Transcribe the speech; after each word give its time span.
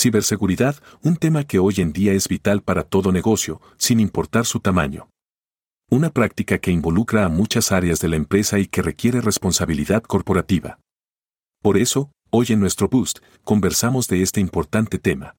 Ciberseguridad, 0.00 0.76
un 1.02 1.16
tema 1.16 1.42
que 1.42 1.58
hoy 1.58 1.74
en 1.78 1.92
día 1.92 2.12
es 2.12 2.28
vital 2.28 2.62
para 2.62 2.84
todo 2.84 3.10
negocio, 3.10 3.60
sin 3.78 3.98
importar 3.98 4.46
su 4.46 4.60
tamaño. 4.60 5.10
Una 5.90 6.10
práctica 6.10 6.58
que 6.58 6.70
involucra 6.70 7.24
a 7.24 7.28
muchas 7.28 7.72
áreas 7.72 7.98
de 7.98 8.06
la 8.06 8.14
empresa 8.14 8.60
y 8.60 8.68
que 8.68 8.80
requiere 8.80 9.20
responsabilidad 9.20 10.04
corporativa. 10.04 10.78
Por 11.60 11.76
eso, 11.76 12.12
hoy 12.30 12.46
en 12.50 12.60
nuestro 12.60 12.88
Boost, 12.88 13.18
conversamos 13.42 14.06
de 14.06 14.22
este 14.22 14.38
importante 14.38 15.00
tema. 15.00 15.34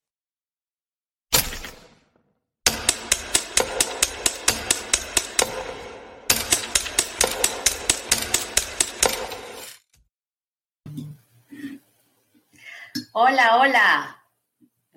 Hola, 13.13 13.57
hola. 13.57 14.18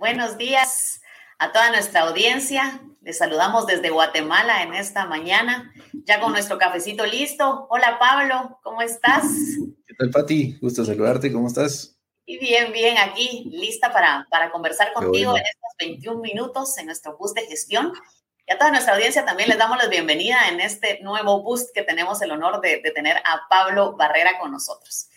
Buenos 0.03 0.37
días 0.37 1.01
a 1.39 1.53
toda 1.53 1.71
nuestra 1.71 2.01
audiencia. 2.01 2.81
Les 3.03 3.19
saludamos 3.19 3.69
desde 3.69 3.91
Guatemala 3.91 4.65
en 4.65 4.75
esta 4.75 5.07
mañana, 5.07 5.73
ya 5.93 6.19
con 6.19 6.33
nuestro 6.33 6.59
cafecito 6.59 7.07
listo. 7.07 7.69
Hola, 7.71 8.01
Pablo, 8.01 8.59
¿cómo 8.65 8.83
estás? 8.83 9.23
¿Qué 9.87 9.95
tal, 9.97 10.11
Pati? 10.11 10.59
Gusto 10.61 10.85
saludarte, 10.85 11.33
¿cómo 11.33 11.47
estás? 11.47 12.01
Y 12.27 12.37
bien, 12.39 12.73
bien, 12.73 12.99
aquí, 12.99 13.49
lista 13.53 13.93
para, 13.93 14.27
para 14.29 14.51
conversar 14.51 14.93
contigo 14.93 15.37
en 15.37 15.45
estos 15.45 15.71
21 15.79 16.21
minutos 16.21 16.77
en 16.79 16.87
nuestro 16.87 17.17
boost 17.17 17.37
de 17.37 17.47
gestión. 17.47 17.93
Y 18.45 18.53
a 18.53 18.59
toda 18.59 18.73
nuestra 18.73 18.95
audiencia 18.95 19.25
también 19.25 19.51
les 19.51 19.59
damos 19.59 19.79
la 19.79 19.87
bienvenida 19.87 20.49
en 20.49 20.59
este 20.59 20.99
nuevo 21.05 21.45
boost 21.45 21.73
que 21.73 21.85
tenemos 21.85 22.21
el 22.23 22.33
honor 22.33 22.61
de, 22.61 22.81
de 22.83 22.91
tener 22.91 23.19
a 23.19 23.43
Pablo 23.49 23.95
Barrera 23.97 24.41
con 24.41 24.51
nosotros. 24.51 25.11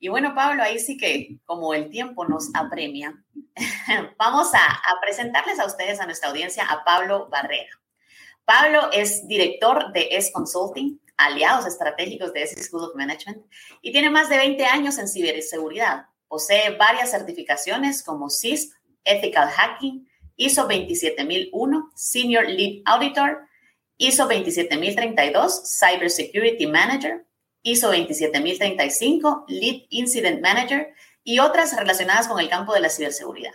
Y 0.00 0.08
bueno, 0.08 0.34
Pablo, 0.34 0.62
ahí 0.62 0.78
sí 0.78 0.96
que 0.96 1.38
como 1.44 1.74
el 1.74 1.90
tiempo 1.90 2.24
nos 2.24 2.54
apremia, 2.54 3.20
vamos 4.18 4.48
a, 4.54 4.80
presentarles 5.00 5.58
a 5.58 5.66
ustedes, 5.66 6.00
a 6.00 6.06
nuestra 6.06 6.28
audiencia, 6.28 6.64
a 6.64 6.84
Pablo 6.84 7.28
Barrera. 7.30 7.70
Pablo 8.44 8.90
es 8.92 9.26
director 9.26 9.92
de 9.92 10.08
S 10.12 10.30
Consulting, 10.32 11.00
aliados 11.16 11.66
estratégicos 11.66 12.32
de 12.32 12.44
S 12.44 12.62
School 12.62 12.84
of 12.84 12.94
Management, 12.94 13.44
y 13.82 13.90
tiene 13.90 14.08
más 14.08 14.28
de 14.28 14.36
20 14.36 14.64
años 14.64 14.98
en 14.98 15.08
ciberseguridad. 15.08 16.06
Posee 16.28 16.76
varias 16.76 17.10
certificaciones 17.10 18.02
como 18.02 18.30
CISP, 18.30 18.72
Ethical 19.04 19.48
Hacking, 19.48 20.08
ISO 20.36 20.68
27001, 20.68 21.90
Senior 21.96 22.48
Lead 22.48 22.82
Auditor, 22.84 23.40
ISO 23.96 24.28
27032, 24.28 25.78
Cyber 25.78 26.08
Security 26.08 26.66
Manager, 26.68 27.26
ISO 27.68 27.90
27035, 27.90 29.44
Lead 29.48 29.82
Incident 29.90 30.40
Manager 30.40 30.94
y 31.22 31.40
otras 31.40 31.76
relacionadas 31.76 32.26
con 32.26 32.40
el 32.40 32.48
campo 32.48 32.72
de 32.72 32.80
la 32.80 32.88
ciberseguridad. 32.88 33.52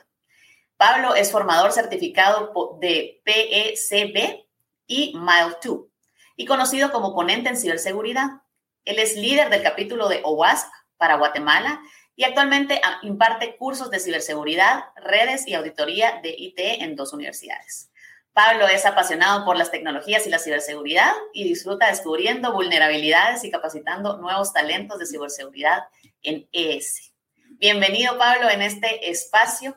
Pablo 0.78 1.16
es 1.16 1.32
formador 1.32 1.72
certificado 1.72 2.78
de 2.80 3.22
PECB 3.24 4.46
y 4.86 5.14
MILE2 5.16 5.88
y 6.36 6.46
conocido 6.46 6.92
como 6.92 7.16
ponente 7.16 7.50
en 7.50 7.58
ciberseguridad. 7.58 8.42
Él 8.86 9.00
es 9.00 9.16
líder 9.16 9.50
del 9.50 9.64
capítulo 9.64 10.10
de 10.10 10.22
OWASP 10.24 10.68
para 10.98 11.16
Guatemala 11.16 11.82
y 12.16 12.26
actualmente 12.26 12.82
imparte 13.02 13.56
cursos 13.58 13.90
de 13.90 14.00
ciberseguridad, 14.00 14.86
redes 14.96 15.48
y 15.48 15.56
auditoría 15.56 16.20
de 16.22 16.36
IT 16.38 16.60
en 16.60 16.96
dos 16.96 17.14
universidades. 17.14 17.90
Pablo 18.34 18.68
es 18.68 18.84
apasionado 18.86 19.46
por 19.46 19.56
las 19.58 19.70
tecnologías 19.70 20.26
y 20.26 20.32
la 20.32 20.40
ciberseguridad 20.40 21.12
y 21.34 21.44
disfruta 21.44 21.88
descubriendo 21.88 22.52
vulnerabilidades 22.52 23.44
y 23.44 23.52
capacitando 23.52 24.18
nuevos 24.18 24.52
talentos 24.52 24.98
de 24.98 25.06
ciberseguridad 25.06 25.84
en 26.24 26.48
ES. 26.52 27.14
Bienvenido, 27.60 28.18
Pablo, 28.18 28.50
en 28.50 28.64
este 28.64 29.12
espacio. 29.12 29.76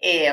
Eh, 0.00 0.32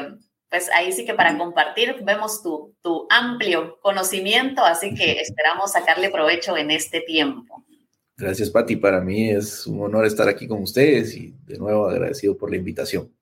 pues 0.49 0.67
ahí 0.71 0.91
sí 0.91 1.05
que 1.05 1.13
para 1.13 1.37
compartir 1.37 1.97
vemos 2.01 2.41
tu, 2.41 2.75
tu 2.81 3.05
amplio 3.11 3.79
conocimiento, 3.81 4.65
así 4.65 4.95
que 4.95 5.19
esperamos 5.21 5.73
sacarle 5.73 6.09
provecho 6.09 6.57
en 6.57 6.71
este 6.71 7.01
tiempo. 7.01 7.63
Gracias, 8.17 8.49
Patti. 8.49 8.77
Para 8.77 8.99
mí 8.99 9.29
es 9.29 9.67
un 9.67 9.79
honor 9.81 10.05
estar 10.05 10.27
aquí 10.27 10.47
con 10.47 10.63
ustedes 10.63 11.15
y 11.15 11.35
de 11.45 11.59
nuevo 11.59 11.87
agradecido 11.87 12.35
por 12.35 12.49
la 12.49 12.57
invitación. 12.57 13.13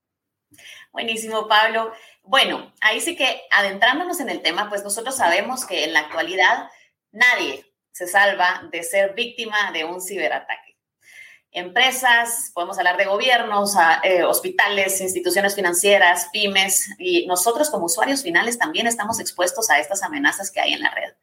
Buenísimo, 0.91 1.47
Pablo. 1.47 1.91
Bueno, 2.23 2.71
ahí 2.81 3.01
sí 3.01 3.15
que 3.15 3.41
adentrándonos 3.51 4.19
en 4.19 4.29
el 4.29 4.41
tema, 4.41 4.69
pues 4.69 4.83
nosotros 4.83 5.17
sabemos 5.17 5.65
que 5.65 5.83
en 5.83 5.93
la 5.93 6.01
actualidad 6.01 6.69
nadie 7.11 7.65
se 7.91 8.07
salva 8.07 8.67
de 8.71 8.83
ser 8.83 9.13
víctima 9.13 9.71
de 9.71 9.83
un 9.83 10.01
ciberataque. 10.01 10.77
Empresas, 11.53 12.51
podemos 12.53 12.77
hablar 12.77 12.95
de 12.95 13.05
gobiernos, 13.05 13.75
eh, 14.03 14.23
hospitales, 14.23 15.01
instituciones 15.01 15.53
financieras, 15.53 16.29
pymes, 16.31 16.87
y 16.97 17.27
nosotros 17.27 17.69
como 17.69 17.87
usuarios 17.87 18.23
finales 18.23 18.57
también 18.57 18.87
estamos 18.87 19.19
expuestos 19.19 19.69
a 19.69 19.79
estas 19.79 20.01
amenazas 20.01 20.49
que 20.49 20.61
hay 20.61 20.71
en 20.71 20.81
la 20.81 20.91
red. 20.91 21.13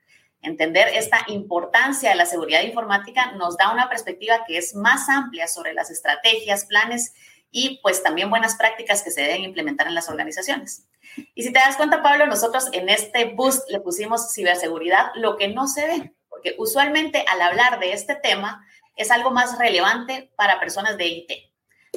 Entender 0.42 0.88
esta 0.88 1.24
importancia 1.28 2.10
de 2.10 2.16
la 2.16 2.26
seguridad 2.26 2.62
informática 2.62 3.32
nos 3.32 3.56
da 3.56 3.72
una 3.72 3.88
perspectiva 3.88 4.44
que 4.46 4.58
es 4.58 4.74
más 4.74 5.08
amplia 5.08 5.48
sobre 5.48 5.72
las 5.72 5.90
estrategias, 5.90 6.66
planes 6.66 7.14
y 7.50 7.80
pues 7.82 8.02
también 8.02 8.28
buenas 8.28 8.56
prácticas 8.56 9.02
que 9.02 9.10
se 9.10 9.22
deben 9.22 9.44
implementar 9.44 9.86
en 9.86 9.94
las 9.94 10.10
organizaciones. 10.10 10.87
Y 11.34 11.42
si 11.42 11.52
te 11.52 11.58
das 11.58 11.76
cuenta, 11.76 12.02
Pablo, 12.02 12.26
nosotros 12.26 12.68
en 12.72 12.88
este 12.88 13.26
boost 13.34 13.70
le 13.70 13.80
pusimos 13.80 14.32
ciberseguridad, 14.32 15.06
lo 15.14 15.36
que 15.36 15.48
no 15.48 15.66
se 15.66 15.86
ve, 15.86 16.14
porque 16.28 16.54
usualmente 16.58 17.24
al 17.26 17.40
hablar 17.40 17.80
de 17.80 17.92
este 17.92 18.14
tema 18.14 18.64
es 18.96 19.10
algo 19.10 19.30
más 19.30 19.58
relevante 19.58 20.30
para 20.36 20.60
personas 20.60 20.96
de 20.96 21.06
IT. 21.06 21.32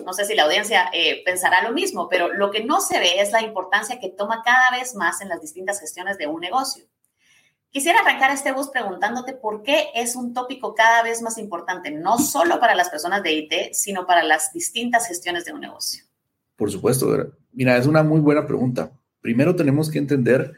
No 0.06 0.14
sé 0.14 0.26
si 0.26 0.36
la 0.36 0.44
audiencia 0.44 0.90
eh, 0.94 1.22
pensará 1.26 1.64
lo 1.64 1.74
mismo, 1.74 2.08
pero 2.08 2.34
lo 2.34 2.50
que 2.52 2.64
no 2.64 2.80
se 2.80 3.00
ve 3.00 3.20
es 3.20 3.32
la 3.32 3.42
importancia 3.42 4.00
que 4.00 4.10
toma 4.10 4.42
cada 4.44 4.72
vez 4.72 4.96
más 4.96 5.22
en 5.22 5.30
las 5.30 5.42
distintas 5.42 5.80
gestiones 5.80 6.18
de 6.18 6.28
un 6.28 6.40
negocio. 6.40 6.86
Quisiera 7.72 8.00
arrancar 8.00 8.32
este 8.32 8.52
bus 8.52 8.68
preguntándote 8.68 9.34
por 9.34 9.64
qué 9.64 9.88
es 9.96 10.18
un 10.18 10.34
tópico 10.34 10.76
cada 10.76 11.04
vez 11.04 11.22
más 11.22 11.38
importante, 11.38 11.90
no 11.90 12.18
solo 12.18 12.60
para 12.60 12.76
las 12.76 12.90
personas 12.90 13.24
de 13.24 13.32
IT, 13.32 13.74
sino 13.74 14.06
para 14.06 14.24
las 14.24 14.52
distintas 14.52 15.08
gestiones 15.08 15.46
de 15.46 15.54
un 15.54 15.62
negocio. 15.62 16.04
Por 16.58 16.70
supuesto, 16.70 17.08
mira, 17.54 17.78
es 17.78 17.88
una 17.88 18.04
muy 18.04 18.20
buena 18.20 18.46
pregunta. 18.46 18.92
Primero 19.22 19.56
tenemos 19.56 19.90
que 19.90 20.00
entender 20.00 20.54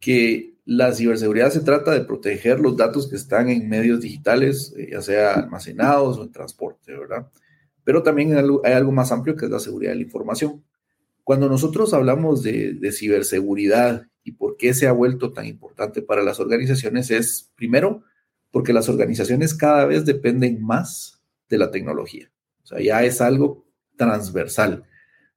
que 0.00 0.54
la 0.64 0.92
ciberseguridad 0.92 1.50
se 1.50 1.60
trata 1.60 1.92
de 1.92 2.02
proteger 2.02 2.60
los 2.60 2.76
datos 2.76 3.08
que 3.08 3.16
están 3.16 3.48
en 3.48 3.68
medios 3.68 4.00
digitales, 4.00 4.74
eh, 4.76 4.90
ya 4.92 5.00
sea 5.00 5.34
almacenados 5.34 6.18
o 6.18 6.24
en 6.24 6.32
transporte, 6.32 6.92
¿verdad? 6.92 7.28
Pero 7.84 8.02
también 8.02 8.36
hay 8.36 8.72
algo, 8.72 8.92
más 8.92 9.10
amplio 9.12 9.34
que 9.34 9.46
es 9.46 9.50
la 9.50 9.60
seguridad 9.60 9.92
de 9.92 9.96
la 9.96 10.02
información. 10.02 10.62
Cuando 11.24 11.48
nosotros 11.48 11.94
hablamos 11.94 12.42
de, 12.42 12.74
de 12.74 12.92
ciberseguridad 12.92 14.06
y 14.24 14.32
por 14.32 14.56
qué 14.58 14.74
se 14.74 14.86
ha 14.86 14.92
vuelto 14.92 15.32
tan 15.32 15.46
importante 15.46 16.02
para 16.02 16.22
las 16.22 16.38
organizaciones 16.38 17.10
es, 17.10 17.50
primero, 17.54 18.02
porque 18.50 18.74
las 18.74 18.88
organizaciones 18.88 19.54
cada 19.54 19.86
vez 19.86 20.04
dependen 20.04 20.62
más 20.62 21.22
de 21.48 21.58
la 21.58 21.70
tecnología. 21.70 22.30
O 22.62 22.66
sea, 22.66 22.80
ya 22.80 23.02
es 23.04 23.22
algo 23.22 23.64
transversal. 23.96 24.84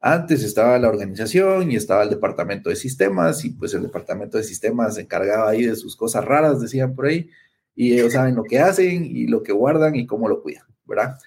Antes 0.03 0.43
estaba 0.43 0.79
la 0.79 0.89
organización 0.89 1.71
y 1.71 1.75
estaba 1.75 2.01
el 2.01 2.09
departamento 2.09 2.71
de 2.71 2.75
sistemas 2.75 3.45
y 3.45 3.51
pues 3.51 3.75
el 3.75 3.83
departamento 3.83 4.39
de 4.39 4.43
sistemas 4.43 4.95
se 4.95 5.01
encargaba 5.01 5.47
ahí 5.47 5.63
de 5.63 5.75
sus 5.75 5.95
cosas 5.95 6.25
raras, 6.25 6.59
decían 6.59 6.95
por 6.95 7.05
ahí, 7.05 7.29
y 7.75 7.93
ellos 7.93 8.13
saben 8.13 8.35
lo 8.35 8.43
que 8.43 8.59
hacen 8.59 9.05
y 9.05 9.27
lo 9.27 9.43
que 9.43 9.51
guardan 9.51 9.95
y 9.95 10.07
cómo 10.07 10.27
lo 10.27 10.41
cuidan, 10.41 10.65
¿verdad? 10.85 11.19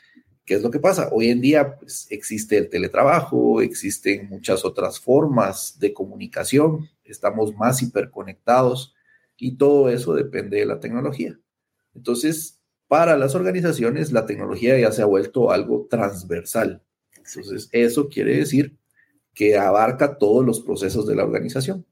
¿Qué 0.44 0.54
es 0.54 0.62
lo 0.62 0.72
que 0.72 0.80
pasa? 0.80 1.08
Hoy 1.12 1.28
en 1.28 1.40
día 1.40 1.76
pues, 1.78 2.08
existe 2.10 2.58
el 2.58 2.68
teletrabajo, 2.68 3.62
existen 3.62 4.28
muchas 4.28 4.64
otras 4.64 4.98
formas 4.98 5.78
de 5.78 5.94
comunicación, 5.94 6.90
estamos 7.04 7.54
más 7.54 7.80
hiperconectados 7.80 8.92
y 9.36 9.56
todo 9.56 9.88
eso 9.88 10.14
depende 10.14 10.58
de 10.58 10.66
la 10.66 10.80
tecnología. 10.80 11.38
Entonces, 11.94 12.60
para 12.88 13.16
las 13.16 13.36
organizaciones, 13.36 14.10
la 14.10 14.26
tecnología 14.26 14.76
ya 14.76 14.90
se 14.90 15.02
ha 15.02 15.06
vuelto 15.06 15.52
algo 15.52 15.86
transversal. 15.88 16.82
Entonces, 17.26 17.68
eso 17.72 18.08
quiere 18.08 18.36
decir 18.36 18.76
que 19.32 19.56
abarca 19.56 20.18
todos 20.18 20.44
los 20.44 20.60
procesos 20.60 21.06
de 21.06 21.16
la 21.16 21.24
organización. 21.24 21.86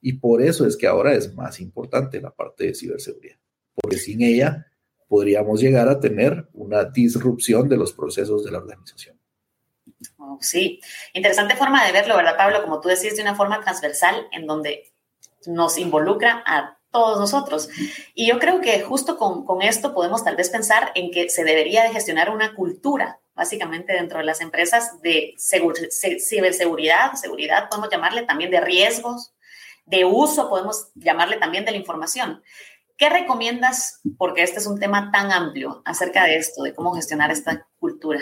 Y 0.00 0.14
por 0.14 0.42
eso 0.42 0.66
es 0.66 0.76
que 0.76 0.86
ahora 0.86 1.14
es 1.14 1.34
más 1.34 1.60
importante 1.60 2.20
la 2.20 2.30
parte 2.30 2.66
de 2.66 2.74
ciberseguridad, 2.74 3.38
porque 3.74 3.96
sin 3.96 4.22
ella 4.22 4.66
podríamos 5.08 5.60
llegar 5.60 5.88
a 5.88 5.98
tener 5.98 6.48
una 6.52 6.84
disrupción 6.84 7.68
de 7.68 7.76
los 7.76 7.92
procesos 7.92 8.44
de 8.44 8.50
la 8.50 8.58
organización. 8.58 9.18
Oh, 10.18 10.38
sí, 10.40 10.80
interesante 11.12 11.56
forma 11.56 11.84
de 11.86 11.92
verlo, 11.92 12.16
¿verdad, 12.16 12.36
Pablo? 12.36 12.62
Como 12.62 12.80
tú 12.80 12.88
decís, 12.88 13.16
de 13.16 13.22
una 13.22 13.34
forma 13.34 13.60
transversal 13.60 14.26
en 14.32 14.46
donde 14.46 14.92
nos 15.46 15.78
involucra 15.78 16.42
a 16.46 16.78
todos 16.94 17.18
nosotros. 17.18 17.68
Y 18.14 18.28
yo 18.28 18.38
creo 18.38 18.60
que 18.60 18.80
justo 18.80 19.18
con, 19.18 19.44
con, 19.44 19.62
esto 19.62 19.92
podemos 19.92 20.22
tal 20.22 20.36
vez 20.36 20.48
pensar 20.48 20.92
en 20.94 21.10
que 21.10 21.28
se 21.28 21.42
debería 21.42 21.82
de 21.82 21.90
gestionar 21.90 22.30
una 22.30 22.54
cultura, 22.54 23.20
básicamente 23.34 23.92
dentro 23.92 24.18
de 24.18 24.24
las 24.24 24.40
empresas, 24.40 25.02
de 25.02 25.34
ciberseguridad, 25.36 27.14
seguridad, 27.14 27.68
podemos 27.68 27.90
llamarle 27.90 28.22
también 28.22 28.52
de 28.52 28.60
riesgos, 28.60 29.34
de 29.86 30.04
uso, 30.04 30.48
podemos 30.48 30.92
llamarle 30.94 31.36
también 31.36 31.64
de 31.64 31.72
la 31.72 31.78
información. 31.78 32.42
¿Qué 32.96 33.10
recomiendas? 33.10 34.00
Porque 34.16 34.44
este 34.44 34.60
es 34.60 34.66
un 34.68 34.78
tema 34.78 35.10
tan 35.10 35.32
amplio 35.32 35.82
acerca 35.84 36.24
de 36.24 36.36
esto, 36.36 36.62
de 36.62 36.74
cómo 36.74 36.94
gestionar 36.94 37.32
esta 37.32 37.66
cultura. 37.80 38.20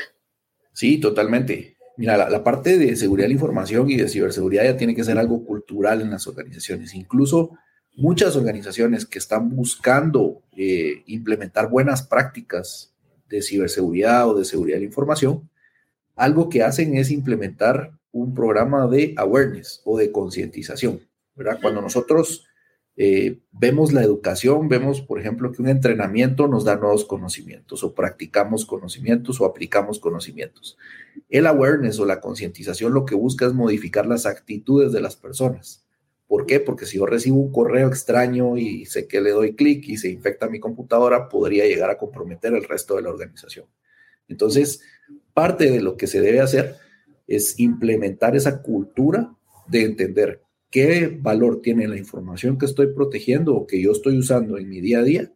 Sí, 0.72 0.98
totalmente. 0.98 1.76
Mira, 1.98 2.16
la, 2.16 2.42
parte 2.42 2.78
de 2.78 2.96
seguridad 2.96 3.26
de 3.26 3.34
la 3.34 3.34
información 3.34 3.90
y 3.90 3.96
de 3.96 4.08
ciberseguridad 4.08 4.64
ya 4.64 4.78
tiene 4.78 4.94
que 4.94 5.04
ser 5.04 5.18
algo 5.18 5.44
cultural 5.44 6.00
en 6.00 6.10
las 6.10 6.26
organizaciones. 6.26 6.94
Incluso 6.94 7.50
muchas 7.94 8.36
organizaciones 8.36 9.06
que 9.06 9.18
están 9.18 9.50
buscando 9.50 10.42
eh, 10.56 11.02
implementar 11.06 11.68
buenas 11.68 12.02
prácticas 12.02 12.92
de 13.28 13.42
ciberseguridad 13.42 14.28
o 14.28 14.34
de 14.34 14.44
seguridad 14.44 14.76
de 14.76 14.80
la 14.82 14.86
información, 14.86 15.48
algo 16.16 16.48
que 16.48 16.62
hacen 16.62 16.96
es 16.96 17.10
implementar 17.10 17.92
un 18.12 18.34
programa 18.34 18.86
de 18.86 19.14
awareness 19.16 19.80
o 19.84 19.96
de 19.96 20.12
concientización, 20.12 21.00
¿verdad? 21.34 21.58
Cuando 21.62 21.80
nosotros 21.80 22.46
eh, 22.94 23.40
vemos 23.52 23.94
la 23.94 24.02
educación, 24.02 24.68
vemos, 24.68 25.00
por 25.00 25.18
ejemplo, 25.18 25.50
que 25.50 25.62
un 25.62 25.68
entrenamiento 25.68 26.46
nos 26.46 26.64
da 26.64 26.76
nuevos 26.76 27.06
conocimientos 27.06 27.82
o 27.84 27.94
practicamos 27.94 28.66
conocimientos 28.66 29.40
o 29.40 29.46
aplicamos 29.46 29.98
conocimientos. 29.98 30.76
El 31.30 31.46
awareness 31.46 31.98
o 31.98 32.06
la 32.06 32.20
concientización 32.20 32.92
lo 32.92 33.06
que 33.06 33.14
busca 33.14 33.46
es 33.46 33.54
modificar 33.54 34.06
las 34.06 34.26
actitudes 34.26 34.92
de 34.92 35.00
las 35.00 35.16
personas. 35.16 35.81
¿Por 36.32 36.46
qué? 36.46 36.60
Porque 36.60 36.86
si 36.86 36.96
yo 36.96 37.04
recibo 37.04 37.36
un 37.36 37.52
correo 37.52 37.88
extraño 37.88 38.56
y 38.56 38.86
sé 38.86 39.06
que 39.06 39.20
le 39.20 39.32
doy 39.32 39.54
clic 39.54 39.86
y 39.86 39.98
se 39.98 40.08
infecta 40.08 40.48
mi 40.48 40.60
computadora, 40.60 41.28
podría 41.28 41.66
llegar 41.66 41.90
a 41.90 41.98
comprometer 41.98 42.54
el 42.54 42.64
resto 42.64 42.96
de 42.96 43.02
la 43.02 43.10
organización. 43.10 43.66
Entonces, 44.28 44.80
parte 45.34 45.70
de 45.70 45.82
lo 45.82 45.98
que 45.98 46.06
se 46.06 46.22
debe 46.22 46.40
hacer 46.40 46.76
es 47.26 47.60
implementar 47.60 48.34
esa 48.34 48.62
cultura 48.62 49.34
de 49.68 49.82
entender 49.82 50.40
qué 50.70 51.14
valor 51.20 51.60
tiene 51.60 51.86
la 51.86 51.98
información 51.98 52.56
que 52.56 52.64
estoy 52.64 52.94
protegiendo 52.94 53.54
o 53.54 53.66
que 53.66 53.82
yo 53.82 53.92
estoy 53.92 54.16
usando 54.16 54.56
en 54.56 54.70
mi 54.70 54.80
día 54.80 55.00
a 55.00 55.04
día 55.04 55.30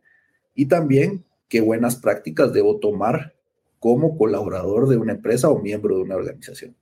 y 0.55 0.65
también 0.65 1.27
qué 1.51 1.61
buenas 1.61 1.97
prácticas 1.97 2.55
debo 2.55 2.79
tomar 2.79 3.35
como 3.81 4.17
colaborador 4.17 4.89
de 4.89 4.97
una 4.97 5.13
empresa 5.13 5.51
o 5.51 5.61
miembro 5.61 5.97
de 5.97 6.05
una 6.05 6.17
organización. 6.17 6.75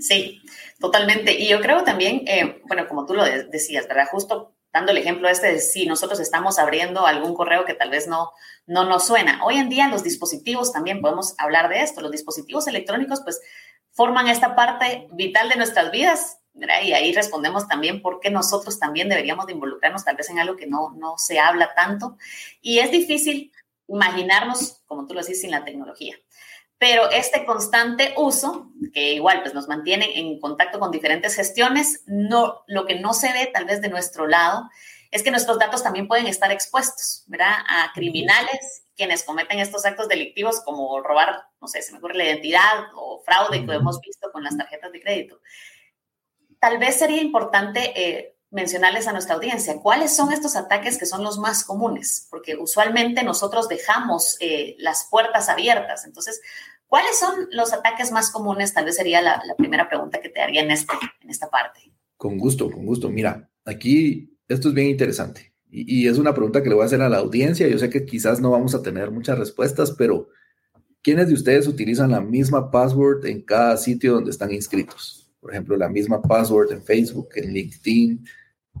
Sí, 0.00 0.42
totalmente. 0.78 1.32
Y 1.32 1.48
yo 1.48 1.60
creo 1.60 1.84
también, 1.84 2.22
eh, 2.26 2.62
bueno, 2.66 2.86
como 2.88 3.06
tú 3.06 3.14
lo 3.14 3.24
decías, 3.24 3.88
¿verdad? 3.88 4.08
Justo 4.10 4.54
dando 4.72 4.92
el 4.92 4.98
ejemplo 4.98 5.28
este 5.28 5.52
de 5.52 5.60
si 5.60 5.86
nosotros 5.86 6.18
estamos 6.20 6.58
abriendo 6.58 7.06
algún 7.06 7.34
correo 7.34 7.64
que 7.64 7.74
tal 7.74 7.90
vez 7.90 8.08
no, 8.08 8.30
no 8.66 8.84
nos 8.84 9.06
suena. 9.06 9.44
Hoy 9.44 9.56
en 9.56 9.68
día 9.68 9.88
los 9.88 10.02
dispositivos 10.02 10.72
también 10.72 11.00
podemos 11.00 11.34
hablar 11.38 11.68
de 11.68 11.82
esto. 11.82 12.00
Los 12.00 12.10
dispositivos 12.10 12.66
electrónicos 12.66 13.20
pues 13.20 13.40
forman 13.90 14.28
esta 14.28 14.56
parte 14.56 15.08
vital 15.12 15.48
de 15.48 15.56
nuestras 15.56 15.90
vidas. 15.90 16.38
Y 16.54 16.92
ahí 16.92 17.12
respondemos 17.12 17.66
también 17.66 18.02
por 18.02 18.20
qué 18.20 18.30
nosotros 18.30 18.78
también 18.78 19.08
deberíamos 19.08 19.46
de 19.46 19.52
involucrarnos 19.52 20.04
tal 20.04 20.16
vez 20.16 20.28
en 20.30 20.38
algo 20.38 20.56
que 20.56 20.66
no, 20.66 20.90
no 20.96 21.16
se 21.16 21.38
habla 21.38 21.74
tanto. 21.74 22.16
Y 22.60 22.78
es 22.78 22.90
difícil 22.90 23.52
imaginarnos, 23.88 24.82
como 24.86 25.06
tú 25.06 25.14
lo 25.14 25.20
decís, 25.20 25.40
sin 25.40 25.50
la 25.50 25.64
tecnología 25.64 26.16
pero 26.82 27.08
este 27.10 27.44
constante 27.44 28.12
uso, 28.16 28.72
que 28.92 29.12
igual 29.12 29.40
pues 29.42 29.54
nos 29.54 29.68
mantiene 29.68 30.18
en 30.18 30.40
contacto 30.40 30.80
con 30.80 30.90
diferentes 30.90 31.36
gestiones, 31.36 32.02
no, 32.08 32.64
lo 32.66 32.86
que 32.86 32.98
no 32.98 33.14
se 33.14 33.32
ve 33.32 33.48
tal 33.54 33.66
vez 33.66 33.80
de 33.80 33.88
nuestro 33.88 34.26
lado 34.26 34.68
es 35.12 35.22
que 35.22 35.30
nuestros 35.30 35.60
datos 35.60 35.84
también 35.84 36.08
pueden 36.08 36.26
estar 36.26 36.50
expuestos, 36.50 37.22
¿verdad? 37.28 37.54
A 37.68 37.92
criminales, 37.94 38.82
quienes 38.96 39.22
cometen 39.22 39.60
estos 39.60 39.86
actos 39.86 40.08
delictivos 40.08 40.60
como 40.64 41.00
robar, 41.00 41.44
no 41.60 41.68
sé, 41.68 41.82
se 41.82 41.92
me 41.92 41.98
ocurre 41.98 42.16
la 42.16 42.24
identidad 42.24 42.86
o 42.96 43.22
fraude 43.24 43.64
que 43.64 43.74
hemos 43.74 44.00
visto 44.00 44.32
con 44.32 44.42
las 44.42 44.56
tarjetas 44.56 44.90
de 44.90 45.00
crédito. 45.00 45.40
Tal 46.58 46.78
vez 46.78 46.96
sería 46.96 47.22
importante 47.22 47.92
eh, 47.94 48.32
mencionarles 48.52 49.08
a 49.08 49.12
nuestra 49.12 49.34
audiencia 49.34 49.80
cuáles 49.80 50.14
son 50.14 50.30
estos 50.30 50.56
ataques 50.56 50.98
que 50.98 51.06
son 51.06 51.24
los 51.24 51.38
más 51.38 51.64
comunes, 51.64 52.28
porque 52.30 52.54
usualmente 52.54 53.24
nosotros 53.24 53.66
dejamos 53.66 54.36
eh, 54.40 54.76
las 54.78 55.08
puertas 55.10 55.48
abiertas. 55.48 56.04
Entonces, 56.04 56.42
¿Cuáles 56.92 57.18
son 57.18 57.48
los 57.52 57.72
ataques 57.72 58.12
más 58.12 58.30
comunes? 58.30 58.74
Tal 58.74 58.84
vez 58.84 58.96
sería 58.96 59.22
la, 59.22 59.42
primera 59.56 59.88
pregunta 59.88 60.20
que 60.20 60.28
te 60.28 60.42
haría 60.42 60.60
en, 60.60 60.70
este, 60.70 60.92
en 61.22 61.30
esta 61.30 61.48
parte. 61.48 61.90
Con 62.18 62.36
gusto, 62.36 62.70
con 62.70 62.84
gusto. 62.84 63.08
Mira, 63.08 63.48
aquí 63.64 64.36
esto 64.46 64.68
es 64.68 64.74
bien 64.74 64.88
interesante 64.88 65.54
y, 65.70 66.06
es 66.06 66.18
una 66.18 66.34
pregunta 66.34 66.62
que 66.62 66.68
le 66.68 66.74
voy 66.74 66.82
a 66.82 66.84
hacer 66.84 67.00
a 67.00 67.08
la 67.08 67.16
audiencia. 67.16 67.66
Yo 67.66 67.78
sé 67.78 67.88
que 67.88 68.04
quizás 68.04 68.40
no 68.40 68.50
vamos 68.50 68.74
a 68.74 68.82
tener 68.82 69.10
muchas 69.10 69.38
respuestas, 69.38 69.92
pero 69.92 70.28
¿quiénes 71.00 71.28
de 71.28 71.32
ustedes 71.32 71.66
utilizan 71.66 72.10
la 72.10 72.20
misma 72.20 72.70
password 72.70 73.24
en 73.24 73.40
cada 73.40 73.78
sitio 73.78 74.12
donde 74.12 74.30
están 74.30 74.52
inscritos? 74.52 75.32
Por 75.40 75.50
ejemplo, 75.52 75.78
la 75.78 75.88
misma 75.88 76.20
password 76.20 76.72
en 76.72 76.84
Facebook, 76.84 77.30
en 77.36 77.54
LinkedIn, 77.54 78.26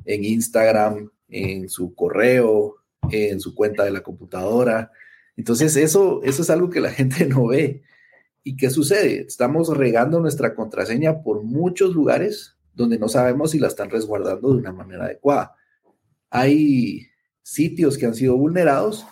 en 0.04 0.24
Instagram, 0.24 1.10
en 1.30 1.66
su 1.66 1.94
correo, 1.94 2.74
en 3.10 3.40
su 3.40 3.54
cuenta 3.54 3.84
de 3.84 3.90
la 3.90 4.02
computadora. 4.02 4.92
Entonces, 5.34 5.76
eso, 5.76 6.20
eso 6.24 6.42
es 6.42 6.50
algo 6.50 6.68
que 6.68 6.80
la 6.80 6.90
gente 6.92 7.24
no 7.24 7.46
ve. 7.46 7.84
¿Y 8.44 8.56
qué 8.56 8.70
sucede? 8.70 9.20
Estamos 9.20 9.76
regando 9.76 10.20
nuestra 10.20 10.54
contraseña 10.54 11.22
por 11.22 11.44
muchos 11.44 11.94
lugares 11.94 12.56
donde 12.74 12.98
no 12.98 13.08
sabemos 13.08 13.52
si 13.52 13.58
la 13.58 13.68
están 13.68 13.90
resguardando 13.90 14.52
de 14.52 14.58
una 14.58 14.72
manera 14.72 15.04
adecuada. 15.04 15.54
Hay 16.30 17.06
sitios 17.42 17.98
que 17.98 18.06
han 18.06 18.14
sido 18.14 18.36
vulnerados 18.36 19.06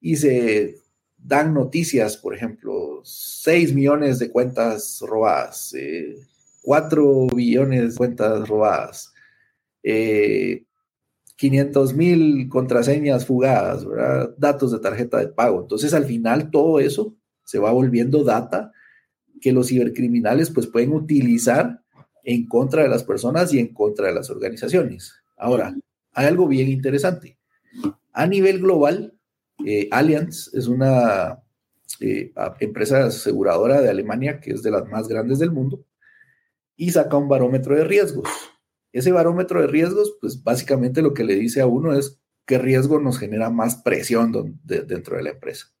y 0.00 0.16
se 0.16 0.76
dan 1.16 1.54
noticias, 1.54 2.16
por 2.16 2.34
ejemplo, 2.34 3.00
6 3.02 3.74
millones 3.74 4.18
de 4.18 4.30
cuentas 4.30 5.00
robadas, 5.00 5.74
4 6.62 7.24
eh, 7.24 7.28
billones 7.34 7.92
de 7.92 7.96
cuentas 7.96 8.48
robadas, 8.48 9.12
500 9.82 11.90
eh, 11.90 11.94
mil 11.94 12.48
contraseñas 12.48 13.26
fugadas, 13.26 13.84
datos 14.36 14.72
de 14.72 14.78
tarjeta 14.78 15.18
de 15.18 15.28
pago. 15.28 15.62
Entonces, 15.62 15.94
al 15.94 16.04
final, 16.04 16.50
todo 16.50 16.78
eso 16.78 17.16
se 17.46 17.58
va 17.58 17.70
volviendo 17.70 18.24
data 18.24 18.72
que 19.40 19.52
los 19.52 19.68
cibercriminales 19.68 20.50
pues 20.50 20.66
pueden 20.66 20.92
utilizar 20.92 21.80
en 22.24 22.46
contra 22.46 22.82
de 22.82 22.88
las 22.88 23.04
personas 23.04 23.54
y 23.54 23.60
en 23.60 23.72
contra 23.72 24.08
de 24.08 24.14
las 24.14 24.28
organizaciones. 24.30 25.14
Ahora, 25.36 25.74
hay 26.12 26.26
algo 26.26 26.48
bien 26.48 26.68
interesante. 26.68 27.38
A 28.12 28.26
nivel 28.26 28.60
global, 28.60 29.14
eh, 29.64 29.88
Allianz 29.92 30.52
es 30.52 30.66
una 30.66 31.40
eh, 32.00 32.32
empresa 32.58 33.06
aseguradora 33.06 33.80
de 33.80 33.88
Alemania 33.88 34.40
que 34.40 34.50
es 34.50 34.62
de 34.62 34.72
las 34.72 34.88
más 34.88 35.06
grandes 35.06 35.38
del 35.38 35.52
mundo 35.52 35.84
y 36.76 36.90
saca 36.90 37.16
un 37.16 37.28
barómetro 37.28 37.76
de 37.76 37.84
riesgos. 37.84 38.28
Ese 38.92 39.12
barómetro 39.12 39.60
de 39.60 39.68
riesgos, 39.68 40.16
pues 40.20 40.42
básicamente 40.42 41.02
lo 41.02 41.14
que 41.14 41.24
le 41.24 41.36
dice 41.36 41.60
a 41.60 41.66
uno 41.66 41.94
es 41.94 42.18
qué 42.44 42.58
riesgo 42.58 42.98
nos 43.00 43.18
genera 43.18 43.50
más 43.50 43.76
presión 43.76 44.58
dentro 44.64 45.16
de 45.16 45.22
la 45.22 45.30
empresa. 45.30 45.75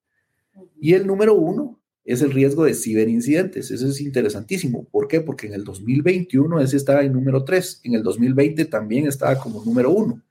Y 0.80 0.94
el 0.94 1.06
número 1.06 1.34
uno 1.34 1.80
es 2.04 2.22
el 2.22 2.32
riesgo 2.32 2.64
de 2.64 2.74
ciberincidentes. 2.74 3.70
Eso 3.70 3.88
es 3.88 4.00
interesantísimo. 4.00 4.84
¿Por 4.84 5.08
qué? 5.08 5.20
Porque 5.20 5.48
en 5.48 5.54
el 5.54 5.64
2021 5.64 6.60
ese 6.60 6.76
estaba 6.76 7.02
en 7.02 7.12
número 7.12 7.44
3, 7.44 7.80
en 7.84 7.94
el 7.94 8.02
2020 8.02 8.64
también 8.66 9.06
estaba 9.06 9.38
como 9.38 9.64
número 9.64 9.90
1. 9.90 10.22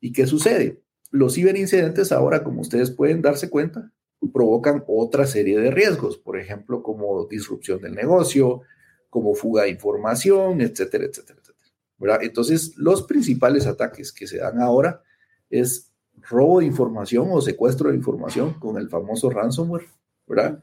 ¿Y 0.00 0.12
qué 0.12 0.26
sucede? 0.26 0.80
Los 1.10 1.34
ciberincidentes 1.34 2.12
ahora, 2.12 2.42
como 2.42 2.62
ustedes 2.62 2.90
pueden 2.90 3.22
darse 3.22 3.50
cuenta, 3.50 3.92
provocan 4.32 4.84
otra 4.86 5.26
serie 5.26 5.58
de 5.58 5.70
riesgos, 5.70 6.18
por 6.18 6.38
ejemplo, 6.38 6.82
como 6.82 7.26
disrupción 7.26 7.80
del 7.80 7.94
negocio, 7.94 8.62
como 9.10 9.34
fuga 9.34 9.64
de 9.64 9.70
información, 9.70 10.60
etcétera, 10.60 11.04
etcétera, 11.04 11.40
etcétera. 11.40 12.18
Entonces, 12.22 12.76
los 12.76 13.04
principales 13.04 13.66
ataques 13.66 14.12
que 14.12 14.26
se 14.26 14.38
dan 14.38 14.60
ahora 14.60 15.02
es 15.48 15.85
robo 16.22 16.60
de 16.60 16.66
información 16.66 17.28
o 17.30 17.40
secuestro 17.40 17.90
de 17.90 17.96
información 17.96 18.54
con 18.54 18.78
el 18.78 18.88
famoso 18.88 19.30
ransomware, 19.30 19.86
¿verdad? 20.26 20.62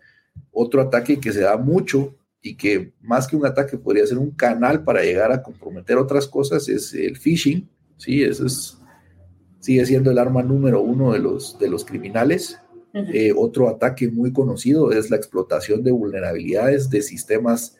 Otro 0.51 0.81
ataque 0.81 1.19
que 1.19 1.31
se 1.31 1.41
da 1.41 1.57
mucho 1.57 2.15
y 2.41 2.55
que 2.55 2.93
más 3.01 3.27
que 3.27 3.36
un 3.36 3.45
ataque 3.45 3.77
podría 3.77 4.05
ser 4.05 4.17
un 4.17 4.31
canal 4.31 4.83
para 4.83 5.01
llegar 5.01 5.31
a 5.31 5.41
comprometer 5.41 5.98
otras 5.98 6.27
cosas 6.27 6.67
es 6.67 6.93
el 6.93 7.17
phishing, 7.17 7.69
¿sí? 7.98 8.24
Eso 8.24 8.45
es, 8.45 8.77
sigue 9.60 9.86
siendo 9.86 10.12
el 10.12 10.17
arma 10.17 10.43
número 10.43 10.81
uno 10.81 11.13
de 11.13 11.19
los, 11.19 11.57
de 11.57 11.69
los 11.69 11.86
criminales. 11.86 12.60
Eh, 12.93 13.33
otro 13.36 13.69
ataque 13.69 14.07
muy 14.07 14.31
conocido 14.31 14.91
es 14.91 15.10
la 15.10 15.17
explotación 15.17 15.83
de 15.83 15.89
vulnerabilidades 15.89 16.91
de 16.91 17.01
sistemas 17.01 17.75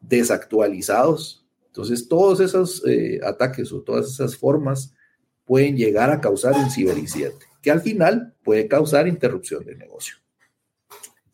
desactualizados. 0.00 1.44
Entonces, 1.66 2.08
todos 2.08 2.40
esos 2.40 2.82
eh, 2.86 3.20
ataques 3.22 3.70
o 3.72 3.82
todas 3.82 4.06
esas 4.06 4.34
formas 4.34 4.94
pueden 5.46 5.76
llegar 5.76 6.10
a 6.10 6.20
causar 6.20 6.52
un 6.54 6.70
ciberincidente, 6.70 7.46
que 7.62 7.70
al 7.70 7.80
final 7.80 8.34
puede 8.42 8.68
causar 8.68 9.08
interrupción 9.08 9.64
de 9.64 9.76
negocio. 9.76 10.16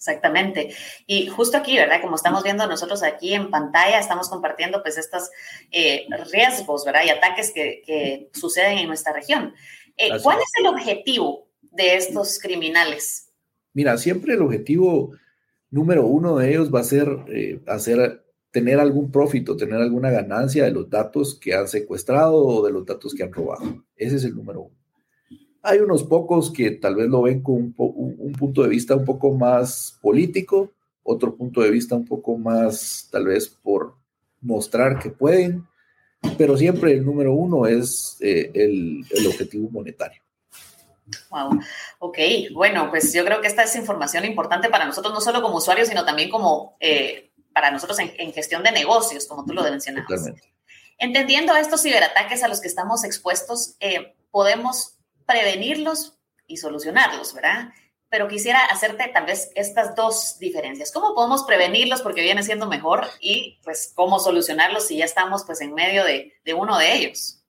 Exactamente. 0.02 0.74
Y 1.06 1.28
justo 1.28 1.56
aquí, 1.56 1.76
¿verdad? 1.76 2.00
Como 2.00 2.16
estamos 2.16 2.42
viendo 2.42 2.66
nosotros 2.66 3.04
aquí 3.04 3.34
en 3.34 3.50
pantalla, 3.50 4.00
estamos 4.00 4.28
compartiendo 4.28 4.82
pues 4.82 4.98
estos 4.98 5.30
eh, 5.70 6.06
riesgos, 6.32 6.84
¿verdad? 6.84 7.02
Y 7.06 7.10
ataques 7.10 7.52
que, 7.52 8.28
suceden 8.32 8.78
en 8.78 8.88
nuestra 8.88 9.12
región. 9.12 9.54
Eh, 9.96 10.10
¿Cuál 10.20 10.38
es 10.38 10.50
el 10.58 10.66
objetivo 10.66 11.46
de 11.60 11.94
estos 11.94 12.40
criminales? 12.40 13.30
Mira, 13.74 13.96
siempre 13.96 14.34
el 14.34 14.42
objetivo 14.42 15.12
número 15.70 16.04
uno 16.04 16.36
de 16.36 16.50
ellos 16.50 16.74
va 16.74 16.80
a 16.80 16.84
ser 16.84 17.08
eh, 17.28 17.60
hacer, 17.68 18.24
tener 18.52 18.78
algún 18.78 19.10
profito, 19.10 19.56
tener 19.56 19.80
alguna 19.80 20.10
ganancia 20.10 20.64
de 20.64 20.70
los 20.70 20.88
datos 20.88 21.34
que 21.34 21.54
han 21.54 21.66
secuestrado 21.66 22.36
o 22.36 22.64
de 22.64 22.70
los 22.70 22.84
datos 22.84 23.14
que 23.14 23.24
han 23.24 23.32
robado. 23.32 23.82
Ese 23.96 24.16
es 24.16 24.24
el 24.24 24.36
número 24.36 24.62
uno. 24.62 24.76
Hay 25.62 25.78
unos 25.78 26.04
pocos 26.04 26.52
que 26.52 26.72
tal 26.72 26.96
vez 26.96 27.08
lo 27.08 27.22
ven 27.22 27.42
con 27.42 27.74
un, 27.76 28.32
punto 28.38 28.62
de 28.62 28.68
vista 28.68 28.94
un 28.94 29.04
poco 29.04 29.32
más 29.32 29.98
político, 30.02 30.72
otro 31.02 31.34
punto 31.34 31.62
de 31.62 31.70
vista 31.70 31.94
un 31.94 32.04
poco 32.04 32.36
más, 32.36 33.08
tal 33.10 33.26
vez 33.26 33.48
por 33.48 33.94
mostrar 34.40 34.98
que 34.98 35.10
pueden, 35.10 35.66
pero 36.36 36.56
siempre 36.56 36.92
el 36.92 37.04
número 37.04 37.32
uno 37.32 37.66
es 37.66 38.16
eh, 38.20 38.50
el, 38.54 39.04
el 39.10 39.26
objetivo 39.26 39.70
monetario. 39.70 40.20
Wow. 41.30 41.60
Ok, 41.98 42.18
bueno, 42.52 42.88
pues 42.90 43.12
yo 43.12 43.24
creo 43.24 43.40
que 43.40 43.48
esta 43.48 43.64
es 43.64 43.74
información 43.76 44.24
importante 44.24 44.68
para 44.68 44.86
nosotros, 44.86 45.12
no 45.12 45.20
solo 45.20 45.42
como 45.42 45.56
usuarios, 45.56 45.88
sino 45.88 46.04
también 46.04 46.30
como 46.30 46.76
eh, 46.80 47.31
para 47.52 47.70
nosotros 47.70 47.98
en, 47.98 48.32
gestión 48.32 48.62
de 48.62 48.72
negocios, 48.72 49.26
como 49.26 49.44
tú 49.44 49.52
lo 49.52 49.62
mencionabas. 49.62 50.30
Entendiendo 50.98 51.54
estos 51.56 51.82
ciberataques 51.82 52.42
a 52.42 52.48
los 52.48 52.60
que 52.60 52.68
estamos 52.68 53.04
expuestos, 53.04 53.76
eh, 53.80 54.14
podemos 54.30 54.98
prevenirlos 55.26 56.18
y 56.46 56.58
solucionarlos, 56.58 57.34
¿verdad? 57.34 57.70
Pero 58.08 58.28
quisiera 58.28 58.64
hacerte 58.66 59.10
tal 59.12 59.26
vez 59.26 59.50
estas 59.54 59.96
dos 59.96 60.38
diferencias. 60.38 60.92
¿Cómo 60.92 61.14
podemos 61.14 61.44
prevenirlos 61.44 62.02
porque 62.02 62.22
viene 62.22 62.42
siendo 62.42 62.68
mejor 62.68 63.06
y 63.20 63.58
pues 63.64 63.92
cómo 63.94 64.18
solucionarlos 64.18 64.86
si 64.86 64.98
ya 64.98 65.04
estamos 65.04 65.44
pues 65.44 65.60
en 65.60 65.74
medio 65.74 66.04
de, 66.04 66.34
de 66.44 66.54
uno 66.54 66.78
de 66.78 66.94
ellos? 66.94 67.42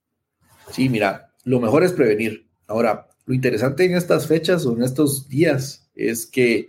Sí, 0.72 0.88
mira, 0.88 1.34
lo 1.44 1.60
mejor 1.60 1.84
es 1.84 1.92
prevenir. 1.92 2.48
Ahora, 2.68 3.10
lo 3.26 3.34
interesante 3.34 3.86
en 3.86 3.96
estas 3.96 4.28
fechas 4.28 4.66
o 4.66 4.74
en 4.74 4.84
estos 4.84 5.28
días 5.28 5.90
es 5.96 6.26
que 6.26 6.68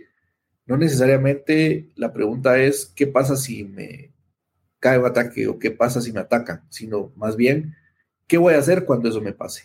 no 0.65 0.77
necesariamente 0.77 1.91
la 1.95 2.13
pregunta 2.13 2.57
es 2.57 2.85
qué 2.95 3.07
pasa 3.07 3.35
si 3.35 3.63
me 3.63 4.13
cae 4.79 4.99
un 4.99 5.05
ataque 5.05 5.47
o 5.47 5.59
qué 5.59 5.71
pasa 5.71 6.01
si 6.01 6.11
me 6.11 6.19
atacan, 6.19 6.63
sino 6.69 7.11
más 7.15 7.35
bien 7.35 7.75
qué 8.27 8.37
voy 8.37 8.53
a 8.53 8.59
hacer 8.59 8.85
cuando 8.85 9.09
eso 9.09 9.21
me 9.21 9.33
pase. 9.33 9.63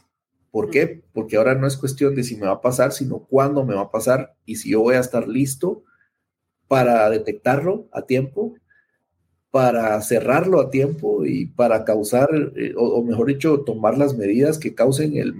¿Por 0.50 0.70
qué? 0.70 1.02
Porque 1.12 1.36
ahora 1.36 1.54
no 1.54 1.66
es 1.66 1.76
cuestión 1.76 2.14
de 2.14 2.24
si 2.24 2.36
me 2.36 2.46
va 2.46 2.54
a 2.54 2.60
pasar, 2.60 2.92
sino 2.92 3.20
cuándo 3.20 3.64
me 3.64 3.74
va 3.74 3.82
a 3.82 3.90
pasar 3.90 4.34
y 4.44 4.56
si 4.56 4.70
yo 4.70 4.80
voy 4.80 4.96
a 4.96 5.00
estar 5.00 5.28
listo 5.28 5.84
para 6.66 7.08
detectarlo 7.08 7.88
a 7.92 8.02
tiempo 8.02 8.54
para 9.50 10.00
cerrarlo 10.00 10.60
a 10.60 10.70
tiempo 10.70 11.24
y 11.26 11.46
para 11.46 11.84
causar, 11.84 12.28
eh, 12.56 12.72
o, 12.76 13.02
mejor 13.02 13.26
dicho, 13.26 13.62
tomar 13.62 13.98
las 13.98 14.16
medidas 14.16 14.58
que 14.58 14.74
causen 14.74 15.16
el, 15.16 15.34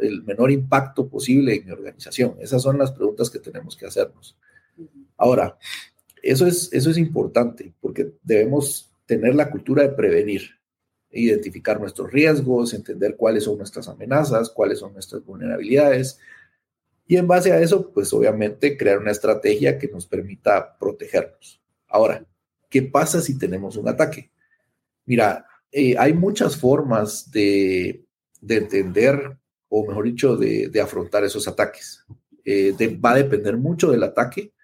el 0.00 0.22
menor 0.24 0.50
impacto 0.50 1.08
posible 1.08 1.54
en 1.54 1.66
mi 1.66 1.70
organización. 1.70 2.34
Esas 2.40 2.62
son 2.62 2.78
las 2.78 2.90
preguntas 2.90 3.30
que 3.30 3.38
tenemos 3.38 3.76
que 3.76 3.86
hacernos. 3.86 4.36
Ahora, 5.16 5.56
eso 6.22 6.46
es, 6.46 6.72
eso 6.72 6.90
es 6.90 6.98
importante 6.98 7.72
porque 7.80 8.12
debemos 8.22 8.92
tener 9.06 9.34
la 9.34 9.50
cultura 9.50 9.82
de 9.82 9.90
prevenir, 9.90 10.42
identificar 11.10 11.80
nuestros 11.80 12.10
riesgos, 12.10 12.74
entender 12.74 13.16
cuáles 13.16 13.44
son 13.44 13.58
nuestras 13.58 13.88
amenazas, 13.88 14.50
cuáles 14.50 14.78
son 14.78 14.92
nuestras 14.92 15.24
vulnerabilidades. 15.24 16.18
Y 17.06 17.16
en 17.16 17.26
base 17.26 17.52
a 17.52 17.60
eso, 17.60 17.90
pues 17.92 18.12
obviamente 18.12 18.76
crear 18.76 18.98
una 18.98 19.10
estrategia 19.10 19.78
que 19.78 19.88
nos 19.88 20.06
permita 20.06 20.78
protegernos. 20.78 21.60
Ahora, 21.88 22.26
¿Qué 22.72 22.80
pasa 22.80 23.20
si 23.20 23.36
tenemos 23.36 23.76
un 23.76 23.86
ataque? 23.86 24.30
Mira, 25.04 25.44
eh, 25.70 25.94
hay 25.98 26.14
muchas 26.14 26.56
formas 26.56 27.30
de, 27.30 28.06
entender, 28.48 29.36
o 29.68 29.86
mejor 29.86 30.06
dicho, 30.06 30.38
de, 30.38 30.80
afrontar 30.80 31.22
esos 31.22 31.46
ataques. 31.46 32.02
Eh, 32.46 32.74
va 32.96 33.10
a 33.10 33.16
depender 33.16 33.58
mucho 33.58 33.90
del 33.90 34.02
ataque, 34.02 34.54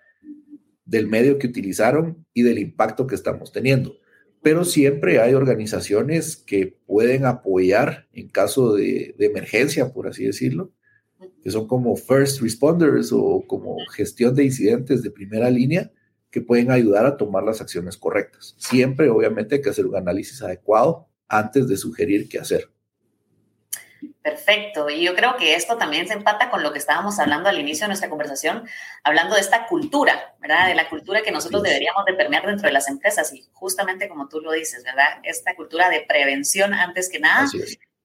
del 0.88 1.07
medio 1.07 1.38
que 1.38 1.47
utilizaron 1.47 2.25
y 2.33 2.42
del 2.42 2.59
impacto 2.59 3.07
que 3.07 3.14
estamos 3.14 3.52
teniendo. 3.52 3.99
Pero 4.42 4.64
siempre 4.64 5.21
hay 5.21 5.35
organizaciones 5.35 6.37
que 6.37 6.78
pueden 6.87 7.26
apoyar 7.26 8.09
en 8.12 8.28
caso 8.28 8.75
de, 8.75 9.14
emergencia, 9.18 9.92
por 9.92 10.09
así 10.09 10.25
decirlo, 10.25 10.73
que 11.42 11.50
son 11.50 11.68
como 11.68 11.95
first 11.97 12.40
responders 12.40 13.11
o 13.12 13.45
como 13.47 13.76
gestión 13.95 14.35
de 14.35 14.45
incidentes 14.45 15.02
de 15.02 15.11
primera 15.11 15.50
línea, 15.50 15.92
que 16.30 16.40
pueden 16.40 16.71
ayudar 16.71 17.04
a 17.04 17.16
tomar 17.16 17.45
las 17.45 17.61
acciones 17.61 17.99
correctas. 17.99 18.54
Siempre, 18.59 19.11
obviamente, 19.11 19.57
hay 19.57 19.62
que 19.62 19.71
hacer 19.71 19.87
un 19.87 19.97
análisis 19.97 20.40
adecuado 20.40 21.09
antes 21.28 21.68
de 21.68 21.76
sugerir 21.76 22.28
qué 22.28 22.38
hacer. 22.38 22.71
Perfecto. 24.22 24.90
Y 24.90 25.02
yo 25.02 25.14
creo 25.14 25.36
que 25.36 25.54
esto 25.54 25.76
también 25.76 26.06
se 26.06 26.14
empata 26.14 26.50
con 26.50 26.62
lo 26.62 26.72
que 26.72 26.78
estábamos 26.78 27.18
hablando 27.18 27.48
al 27.48 27.58
inicio 27.58 27.84
de 27.84 27.88
nuestra 27.88 28.08
conversación, 28.08 28.68
hablando 29.02 29.34
de 29.34 29.40
esta 29.40 29.66
cultura, 29.66 30.34
¿verdad? 30.38 30.68
De 30.68 30.74
la 30.74 30.88
cultura 30.88 31.22
que 31.22 31.30
nosotros 31.30 31.62
deberíamos 31.62 32.04
de 32.04 32.14
permear 32.14 32.46
dentro 32.46 32.66
de 32.66 32.72
las 32.72 32.88
empresas. 32.88 33.32
Y 33.32 33.48
justamente 33.52 34.08
como 34.08 34.28
tú 34.28 34.40
lo 34.40 34.52
dices, 34.52 34.84
¿verdad? 34.84 35.18
Esta 35.22 35.54
cultura 35.56 35.88
de 35.88 36.00
prevención 36.02 36.74
antes 36.74 37.08
que 37.08 37.20
nada. 37.20 37.48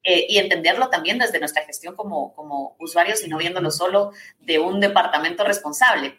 Eh, 0.05 0.25
y 0.27 0.37
entenderlo 0.37 0.89
también 0.89 1.17
desde 1.17 1.39
nuestra 1.39 1.63
gestión 1.63 1.95
como, 1.95 2.33
como 2.33 2.75
usuarios 2.79 3.23
y 3.23 3.29
no 3.29 3.37
viéndolo 3.37 3.71
solo 3.71 4.11
de 4.39 4.59
un 4.59 4.79
departamento 4.79 5.43
responsable. 5.45 6.17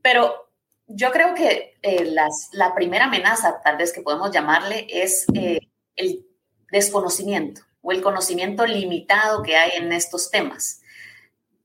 Pero 0.00 0.50
yo 0.86 1.12
creo 1.12 1.34
que 1.34 1.78
eh, 1.82 2.04
las, 2.04 2.48
la 2.52 2.74
primera 2.74 3.04
amenaza, 3.04 3.60
tal 3.62 3.76
vez 3.76 3.92
que 3.92 4.00
podemos 4.00 4.30
llamarle, 4.32 4.86
es 4.88 5.26
eh, 5.34 5.60
el 5.96 6.26
desconocimiento 6.70 7.62
o 7.82 7.92
el 7.92 8.02
conocimiento 8.02 8.66
limitado 8.66 9.42
que 9.42 9.56
hay 9.56 9.72
en 9.76 9.92
estos 9.92 10.30
temas. 10.30 10.82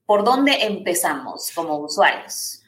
¿Por 0.05 0.23
dónde 0.23 0.65
empezamos 0.65 1.51
como 1.53 1.77
usuarios? 1.77 2.61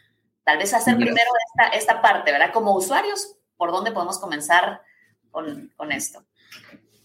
Tal 0.44 0.58
vez 0.58 0.74
hacer 0.74 0.96
primero 0.96 1.30
esta, 1.50 1.78
esta, 1.78 2.02
parte, 2.02 2.32
¿verdad? 2.32 2.52
Como 2.54 2.76
usuarios, 2.76 3.36
¿por 3.58 3.72
dónde 3.72 3.92
podemos 3.92 4.18
comenzar 4.18 4.82
con, 5.30 5.72
con 5.76 5.92
esto? 5.92 6.24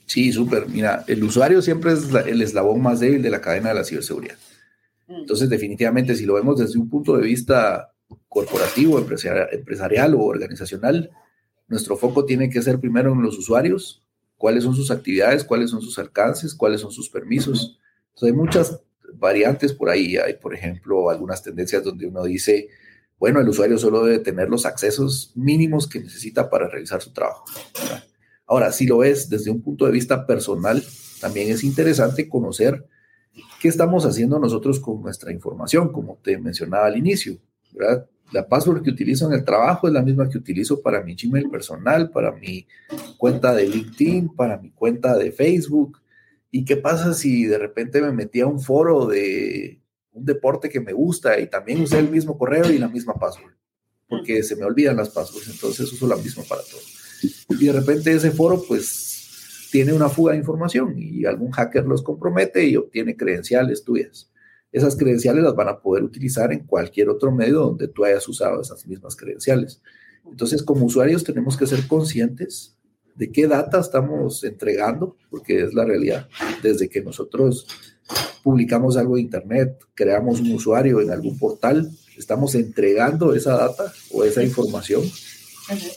Sí, 0.07 0.33
súper. 0.33 0.69
Mira, 0.69 1.05
el 1.07 1.25
usuario 1.25 1.63
siempre 1.63 1.93
es 1.93 2.13
el 2.27 2.43
eslabón 2.43 2.83
más 2.83 3.01
débil 3.01 3.23
de 3.23 3.31
la 3.31 3.41
cadena 3.41 3.71
de 3.71 3.75
la 3.77 3.85
ciberseguridad. 3.85 4.37
Mm. 5.07 5.21
Entonces, 5.21 5.49
definitivamente, 5.49 6.15
si 6.15 6.25
lo 6.25 6.35
vemos 6.35 6.59
desde 6.59 6.79
un 6.79 6.89
punto 6.89 7.17
de 7.17 7.23
vista 7.23 7.93
corporativo, 8.29 8.99
empresarial, 8.99 10.15
o 10.15 10.25
organizacional, 10.25 11.11
nuestro 11.69 11.97
foco 11.97 12.25
tiene 12.25 12.51
que 12.51 12.63
ser 12.63 12.79
primero 12.79 13.13
en 13.13 13.23
los 13.23 13.39
usuarios, 13.39 14.02
cuáles 14.43 14.65
son 14.65 14.75
sus 14.75 14.91
actividades, 14.91 15.45
cuáles 15.45 15.71
son 15.71 15.81
sus 15.81 16.01
alcances, 16.01 16.53
cuáles 16.53 16.81
son 16.81 16.91
sus 16.91 17.09
permisos. 17.09 17.79
hay 18.21 18.33
muchas 18.33 18.81
variantes 19.15 19.73
por 19.73 19.89
ahí. 19.89 20.17
Hay, 20.17 20.35
por 20.35 20.53
ejemplo, 20.53 21.11
algunas 21.11 21.45
tendencias 21.45 21.85
donde 21.85 22.09
uno 22.09 22.25
dice, 22.25 22.69
bueno, 23.21 23.41
el 23.41 23.49
usuario 23.49 23.79
solo 23.79 24.05
debe 24.05 24.19
tener 24.19 24.49
los 24.49 24.67
accesos 24.67 25.31
mínimos 25.37 25.87
que 25.87 26.01
necesita 26.01 26.51
para 26.51 26.69
realizar 26.69 27.01
su 27.01 27.13
trabajo. 27.13 27.45
Ahora, 28.45 28.73
si 28.73 28.85
lo 28.85 28.99
ves 28.99 29.29
desde 29.29 29.53
un 29.53 29.63
punto 29.63 29.87
de 29.87 29.93
vista 29.93 30.27
personal, 30.27 30.83
también 31.21 31.49
es 31.49 31.63
interesante 31.63 32.29
conocer 32.29 32.85
qué 33.61 33.69
estamos 33.69 34.05
haciendo 34.07 34.41
nosotros 34.41 34.81
con 34.81 35.03
nuestra 35.03 35.31
información, 35.31 35.93
como 35.93 36.19
te 36.21 36.37
mencionaba 36.37 36.87
al 36.87 36.97
inicio. 36.97 37.39
La 38.33 38.49
password 38.49 38.83
que 38.83 38.91
utilizo 38.91 39.27
en 39.27 39.35
el 39.35 39.45
trabajo 39.45 39.87
es 39.87 39.93
la 39.93 40.03
misma 40.03 40.29
que 40.29 40.39
utilizo 40.39 40.81
para 40.81 41.03
mi 41.03 41.15
Gmail 41.15 41.51
personal, 41.51 42.11
para 42.11 42.33
mi 42.33 42.67
cuenta 43.19 43.55
de 43.55 43.69
LinkedIn, 43.69 44.35
para 44.35 44.57
mi 44.57 44.71
cuenta 44.71 45.17
de 45.17 45.33
Facebook. 45.33 46.01
¿Y 46.51 46.65
qué 46.65 46.77
pasa 46.77 47.13
si 47.13 47.45
de 47.45 47.59
repente 47.59 48.01
me 48.01 48.11
metí 48.11 48.41
a 48.41 48.47
un 48.47 48.61
foro 48.61 49.07
de 49.07 49.81
un 50.13 50.25
deporte 50.25 50.71
que 50.71 50.81
me 50.81 50.93
gusta 50.93 51.39
y 51.41 51.47
también 51.47 51.83
usé 51.83 51.99
el 51.99 52.09
mismo 52.09 52.39
correo 52.39 52.71
y 52.71 52.79
la 52.79 52.89
misma 52.89 53.15
password? 53.15 53.53
Porque 54.09 54.43
se 54.43 54.57
me 54.57 54.65
olvidan 54.65 54.97
las 54.97 55.11
passwords, 55.11 55.49
entonces 55.49 55.93
uso 55.93 56.07
la 56.07 56.17
misma 56.17 56.43
para 56.49 56.63
todo. 56.63 56.81
Y 57.61 57.67
de 57.67 57.73
repente 57.73 58.13
ese 58.13 58.31
foro 58.31 58.63
pues 58.67 59.69
tiene 59.71 59.93
una 59.93 60.09
fuga 60.09 60.33
de 60.33 60.39
información 60.39 60.95
y 60.97 61.25
algún 61.27 61.51
hacker 61.51 61.85
los 61.87 62.03
compromete 62.03 62.67
y 62.67 62.77
obtiene 62.77 63.17
credenciales 63.17 63.85
tuyas 63.85 64.32
esas 64.73 64.97
credenciales 64.97 65.45
las 65.45 65.55
van 65.55 65.69
a 65.69 65.81
poder 65.81 66.03
utilizar 66.03 66.53
en 66.53 66.67
cualquier 66.67 67.11
otro 67.11 67.31
medio 67.31 67.61
donde 67.61 67.89
tú 67.89 68.05
hayas 68.05 68.27
usado 68.27 68.61
esas 68.61 68.87
mismas 68.87 69.15
credenciales. 69.15 69.83
Entonces, 70.25 70.63
como 70.63 70.87
usuarios 70.87 71.25
tenemos 71.25 71.57
que 71.57 71.67
ser 71.67 71.87
conscientes 71.87 72.77
de 73.15 73.31
qué 73.31 73.47
data 73.47 73.81
estamos 73.81 74.43
entregando, 74.45 75.17
porque 75.29 75.63
es 75.63 75.75
la 75.75 75.85
realidad. 75.85 76.29
Desde 76.63 76.89
que 76.89 77.03
nosotros 77.03 77.67
publicamos 78.43 78.97
algo 78.97 79.17
en 79.17 79.25
Internet, 79.25 79.79
creamos 79.95 80.41
un 80.41 80.53
usuario 80.53 81.01
en 81.01 81.11
algún 81.11 81.39
portal, 81.39 81.91
estamos 82.17 82.55
entregando 82.55 83.35
esa 83.35 83.57
data 83.57 83.93
o 84.11 84.25
esa 84.25 84.43
información 84.43 85.03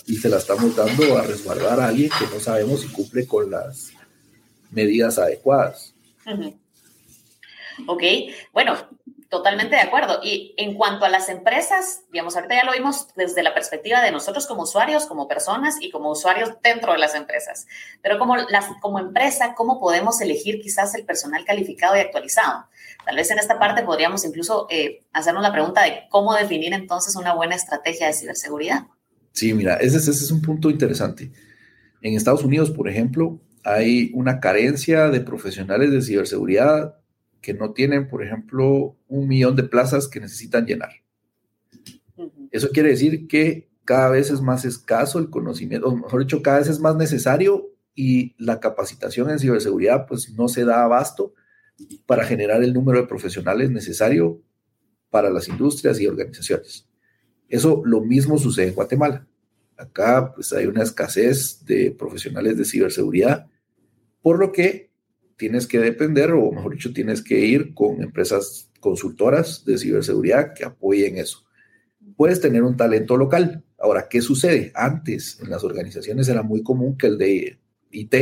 y 0.05 0.17
se 0.17 0.29
la 0.29 0.37
estamos 0.37 0.75
dando 0.75 1.17
a 1.17 1.23
resguardar 1.23 1.79
a 1.79 1.87
alguien 1.87 2.09
que 2.09 2.33
no 2.33 2.39
sabemos 2.39 2.81
si 2.81 2.87
cumple 2.89 3.25
con 3.25 3.49
las 3.49 3.91
medidas 4.71 5.17
adecuadas. 5.17 5.93
¿Ok? 7.87 8.03
Bueno, 8.53 8.75
totalmente 9.29 9.75
de 9.75 9.81
acuerdo. 9.81 10.19
Y 10.23 10.53
en 10.57 10.75
cuanto 10.75 11.05
a 11.05 11.09
las 11.09 11.29
empresas, 11.29 12.03
digamos, 12.11 12.35
ahorita 12.35 12.55
ya 12.55 12.65
lo 12.65 12.71
vimos 12.71 13.07
desde 13.15 13.43
la 13.43 13.53
perspectiva 13.53 14.01
de 14.01 14.11
nosotros 14.11 14.47
como 14.47 14.63
usuarios, 14.63 15.05
como 15.05 15.27
personas 15.27 15.75
y 15.81 15.91
como 15.91 16.11
usuarios 16.11 16.51
dentro 16.63 16.93
de 16.93 16.99
las 16.99 17.15
empresas. 17.15 17.67
Pero 18.01 18.17
como, 18.17 18.37
las, 18.37 18.65
como 18.81 18.99
empresa, 18.99 19.53
¿cómo 19.55 19.79
podemos 19.79 20.21
elegir 20.21 20.61
quizás 20.61 20.95
el 20.95 21.05
personal 21.05 21.43
calificado 21.45 21.95
y 21.95 21.99
actualizado? 21.99 22.65
Tal 23.05 23.15
vez 23.15 23.29
en 23.29 23.39
esta 23.39 23.59
parte 23.59 23.83
podríamos 23.83 24.25
incluso 24.25 24.67
eh, 24.69 25.03
hacernos 25.13 25.43
la 25.43 25.51
pregunta 25.51 25.83
de 25.83 26.03
cómo 26.09 26.33
definir 26.33 26.73
entonces 26.73 27.15
una 27.15 27.33
buena 27.33 27.55
estrategia 27.55 28.07
de 28.07 28.13
ciberseguridad. 28.13 28.85
Sí, 29.31 29.53
mira, 29.53 29.75
ese, 29.75 29.97
ese 29.97 30.11
es 30.11 30.31
un 30.31 30.41
punto 30.41 30.69
interesante. 30.69 31.31
En 32.01 32.13
Estados 32.13 32.43
Unidos, 32.43 32.71
por 32.71 32.87
ejemplo, 32.87 33.39
hay 33.63 34.11
una 34.13 34.39
carencia 34.39 35.09
de 35.09 35.19
profesionales 35.19 35.91
de 35.91 36.01
ciberseguridad 36.01 36.95
que 37.45 37.53
no 37.53 37.73
tienen, 37.73 38.07
por 38.07 38.23
ejemplo, 38.23 38.97
un 39.07 39.27
millón 39.27 39.55
de 39.55 39.61
plazas 39.61 40.07
que 40.07 40.19
necesitan 40.19 40.65
llenar. 40.65 40.89
Eso 42.49 42.69
quiere 42.71 42.89
decir 42.89 43.27
que 43.27 43.69
cada 43.83 44.09
vez 44.09 44.31
es 44.31 44.41
más 44.41 44.65
escaso 44.65 45.19
el 45.19 45.29
conocimiento, 45.29 45.87
o 45.87 45.95
mejor 45.95 46.21
dicho, 46.21 46.41
cada 46.41 46.57
vez 46.57 46.69
es 46.69 46.79
más 46.79 46.95
necesario 46.95 47.69
y 47.93 48.33
la 48.43 48.59
capacitación 48.59 49.29
en 49.29 49.37
ciberseguridad 49.37 50.07
pues 50.07 50.31
no 50.31 50.47
se 50.47 50.65
da 50.65 50.83
abasto 50.83 51.35
para 52.07 52.25
generar 52.25 52.63
el 52.63 52.73
número 52.73 52.99
de 52.99 53.07
profesionales 53.07 53.69
necesario 53.69 54.41
para 55.11 55.29
las 55.29 55.47
industrias 55.47 55.99
y 55.99 56.07
organizaciones. 56.07 56.89
Eso 57.47 57.83
lo 57.85 58.01
mismo 58.01 58.39
sucede 58.39 58.69
en 58.69 58.73
Guatemala. 58.73 59.27
Acá 59.77 60.33
pues 60.33 60.51
hay 60.51 60.65
una 60.65 60.81
escasez 60.81 61.63
de 61.63 61.91
profesionales 61.91 62.57
de 62.57 62.65
ciberseguridad, 62.65 63.45
por 64.23 64.39
lo 64.39 64.51
que 64.51 64.94
tienes 65.37 65.67
que 65.67 65.79
depender, 65.79 66.31
o 66.31 66.51
mejor 66.51 66.73
dicho, 66.73 66.93
tienes 66.93 67.21
que 67.21 67.39
ir 67.39 67.73
con 67.73 68.01
empresas 68.01 68.71
consultoras 68.79 69.65
de 69.65 69.77
ciberseguridad 69.77 70.53
que 70.53 70.65
apoyen 70.65 71.17
eso. 71.17 71.45
Puedes 72.15 72.39
tener 72.39 72.63
un 72.63 72.77
talento 72.77 73.17
local. 73.17 73.63
Ahora, 73.79 74.07
¿qué 74.09 74.21
sucede? 74.21 74.71
Antes 74.75 75.39
en 75.41 75.49
las 75.49 75.63
organizaciones 75.63 76.29
era 76.29 76.43
muy 76.43 76.63
común 76.63 76.97
que 76.97 77.07
el 77.07 77.17
de 77.17 77.59
IT 77.91 78.13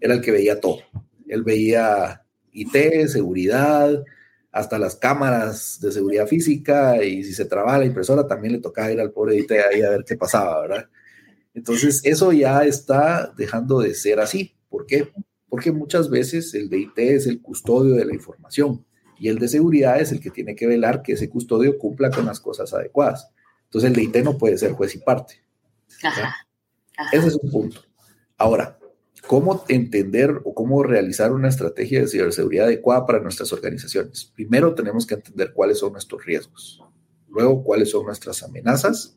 era 0.00 0.14
el 0.14 0.20
que 0.20 0.32
veía 0.32 0.60
todo. 0.60 0.80
Él 1.26 1.42
veía 1.42 2.22
IT, 2.52 3.06
seguridad, 3.08 4.04
hasta 4.52 4.78
las 4.78 4.94
cámaras 4.94 5.80
de 5.80 5.90
seguridad 5.90 6.28
física 6.28 7.02
y 7.02 7.24
si 7.24 7.32
se 7.32 7.44
trababa 7.44 7.78
la 7.78 7.86
impresora 7.86 8.26
también 8.26 8.52
le 8.52 8.60
tocaba 8.60 8.92
ir 8.92 9.00
al 9.00 9.10
pobre 9.10 9.36
IT 9.36 9.50
ahí 9.50 9.82
a 9.82 9.90
ver 9.90 10.04
qué 10.06 10.16
pasaba, 10.16 10.60
¿verdad? 10.60 10.88
Entonces, 11.54 12.00
eso 12.04 12.32
ya 12.32 12.64
está 12.64 13.32
dejando 13.36 13.80
de 13.80 13.94
ser 13.94 14.20
así. 14.20 14.56
¿Por 14.68 14.86
qué? 14.86 15.12
Porque 15.54 15.70
muchas 15.70 16.10
veces 16.10 16.52
el 16.54 16.68
de 16.68 16.80
IT 16.80 16.98
es 16.98 17.28
el 17.28 17.40
custodio 17.40 17.94
de 17.94 18.04
la 18.04 18.12
información 18.12 18.84
y 19.20 19.28
el 19.28 19.38
de 19.38 19.46
seguridad 19.46 20.00
es 20.00 20.10
el 20.10 20.18
que 20.18 20.32
tiene 20.32 20.56
que 20.56 20.66
velar 20.66 21.00
que 21.00 21.12
ese 21.12 21.30
custodio 21.30 21.78
cumpla 21.78 22.10
con 22.10 22.26
las 22.26 22.40
cosas 22.40 22.74
adecuadas. 22.74 23.30
Entonces, 23.62 23.90
el 23.90 23.94
de 23.94 24.02
IT 24.02 24.24
no 24.24 24.36
puede 24.36 24.58
ser 24.58 24.72
juez 24.72 24.96
y 24.96 24.98
parte. 24.98 25.44
Ese 27.12 27.28
es 27.28 27.36
un 27.36 27.52
punto. 27.52 27.82
Ahora, 28.36 28.76
¿Cómo 29.28 29.64
entender 29.68 30.42
o 30.42 30.54
cómo 30.54 30.82
realizar 30.82 31.30
una 31.30 31.48
estrategia 31.48 32.00
de 32.00 32.08
ciberseguridad 32.08 32.66
adecuada 32.66 33.06
para 33.06 33.20
nuestras 33.20 33.52
organizaciones? 33.52 34.32
Primero 34.34 34.74
tenemos 34.74 35.06
que 35.06 35.14
entender 35.14 35.52
cuáles 35.52 35.78
son 35.78 35.92
nuestros 35.92 36.26
riesgos, 36.26 36.82
luego 37.28 37.62
cuáles 37.62 37.92
son 37.92 38.06
nuestras 38.06 38.42
amenazas 38.42 39.16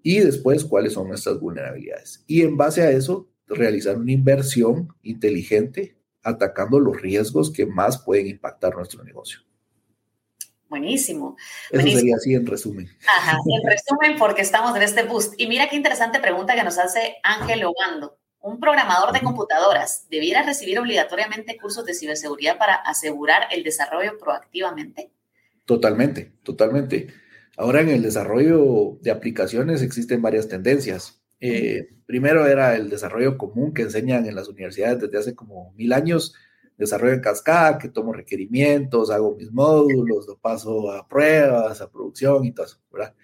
y 0.00 0.20
después 0.20 0.64
cuáles 0.64 0.92
son 0.92 1.08
nuestras 1.08 1.40
vulnerabilidades. 1.40 2.22
Y 2.28 2.42
en 2.42 2.56
base 2.56 2.82
a 2.82 2.92
eso, 2.92 3.28
realizar 3.46 3.96
una 3.96 4.12
inversión 4.12 4.94
inteligente 5.02 5.96
atacando 6.22 6.80
los 6.80 7.00
riesgos 7.00 7.52
que 7.52 7.66
más 7.66 7.98
pueden 7.98 8.26
impactar 8.26 8.74
nuestro 8.74 9.04
negocio. 9.04 9.40
Buenísimo. 10.68 11.36
Eso 11.70 11.86
sería 11.86 12.16
así 12.16 12.34
en 12.34 12.44
resumen. 12.44 12.88
Ajá, 13.06 13.38
en 13.46 13.70
resumen, 13.70 14.18
porque 14.18 14.42
estamos 14.42 14.76
en 14.76 14.82
este 14.82 15.04
boost. 15.04 15.34
Y 15.38 15.46
mira 15.46 15.68
qué 15.68 15.76
interesante 15.76 16.18
pregunta 16.18 16.56
que 16.56 16.64
nos 16.64 16.76
hace 16.78 17.16
Ángel 17.22 17.64
Obando 17.64 18.18
un 18.46 18.60
programador 18.60 19.12
de 19.12 19.22
computadoras 19.22 20.06
debiera 20.08 20.44
recibir 20.44 20.78
obligatoriamente 20.78 21.56
cursos 21.56 21.84
de 21.84 21.94
ciberseguridad 21.94 22.58
para 22.58 22.74
asegurar 22.76 23.48
el 23.50 23.64
desarrollo 23.64 24.18
proactivamente? 24.18 25.10
Totalmente, 25.64 26.32
totalmente. 26.44 27.08
Ahora 27.56 27.80
en 27.80 27.88
el 27.88 28.02
desarrollo 28.02 28.98
de 29.02 29.10
aplicaciones 29.10 29.82
existen 29.82 30.22
varias 30.22 30.46
tendencias. 30.46 31.20
Eh, 31.40 31.88
primero 32.06 32.46
era 32.46 32.76
el 32.76 32.88
desarrollo 32.88 33.36
común 33.36 33.74
que 33.74 33.82
enseñan 33.82 34.26
en 34.26 34.34
las 34.34 34.48
universidades 34.48 35.00
desde 35.00 35.18
hace 35.18 35.34
como 35.34 35.72
mil 35.74 35.92
años, 35.92 36.34
desarrollo 36.78 37.14
en 37.14 37.20
cascada, 37.20 37.78
que 37.78 37.88
tomo 37.88 38.12
requerimientos, 38.12 39.10
hago 39.10 39.34
mis 39.36 39.52
módulos, 39.52 40.26
lo 40.26 40.38
paso 40.38 40.92
a 40.92 41.06
pruebas, 41.08 41.80
a 41.80 41.90
producción 41.90 42.44
y 42.44 42.52
todo 42.52 42.66
eso, 42.66 42.78
¿verdad? 42.92 43.14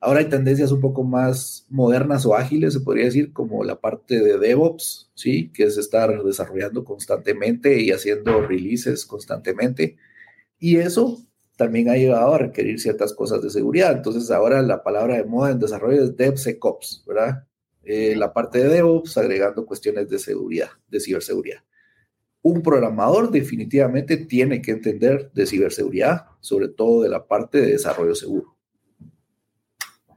Ahora 0.00 0.20
hay 0.20 0.26
tendencias 0.28 0.70
un 0.70 0.82
poco 0.82 1.02
más 1.02 1.66
modernas 1.70 2.26
o 2.26 2.34
ágiles, 2.34 2.74
se 2.74 2.80
podría 2.80 3.06
decir, 3.06 3.32
como 3.32 3.64
la 3.64 3.80
parte 3.80 4.20
de 4.20 4.38
DevOps, 4.38 5.10
¿sí? 5.14 5.50
Que 5.50 5.64
es 5.64 5.78
estar 5.78 6.22
desarrollando 6.22 6.84
constantemente 6.84 7.80
y 7.80 7.90
haciendo 7.90 8.42
releases 8.42 9.06
constantemente. 9.06 9.96
Y 10.58 10.76
eso 10.76 11.24
también 11.56 11.88
ha 11.88 11.96
llevado 11.96 12.34
a 12.34 12.38
requerir 12.38 12.80
ciertas 12.80 13.14
cosas 13.14 13.42
de 13.42 13.48
seguridad. 13.48 13.92
Entonces, 13.92 14.30
ahora 14.30 14.60
la 14.60 14.82
palabra 14.82 15.16
de 15.16 15.24
moda 15.24 15.52
en 15.52 15.58
desarrollo 15.58 16.04
es 16.04 16.16
DevSecOps, 16.16 17.04
¿verdad? 17.06 17.46
Eh, 17.86 18.14
la 18.16 18.32
parte 18.32 18.58
de 18.58 18.68
DevOps 18.68 19.18
agregando 19.18 19.66
cuestiones 19.66 20.08
de 20.08 20.18
seguridad, 20.18 20.70
de 20.88 21.00
ciberseguridad. 21.00 21.62
Un 22.42 22.62
programador 22.62 23.30
definitivamente 23.30 24.16
tiene 24.16 24.60
que 24.60 24.72
entender 24.72 25.30
de 25.32 25.46
ciberseguridad, 25.46 26.26
sobre 26.40 26.68
todo 26.68 27.02
de 27.02 27.08
la 27.08 27.26
parte 27.26 27.60
de 27.60 27.72
desarrollo 27.72 28.14
seguro. 28.14 28.53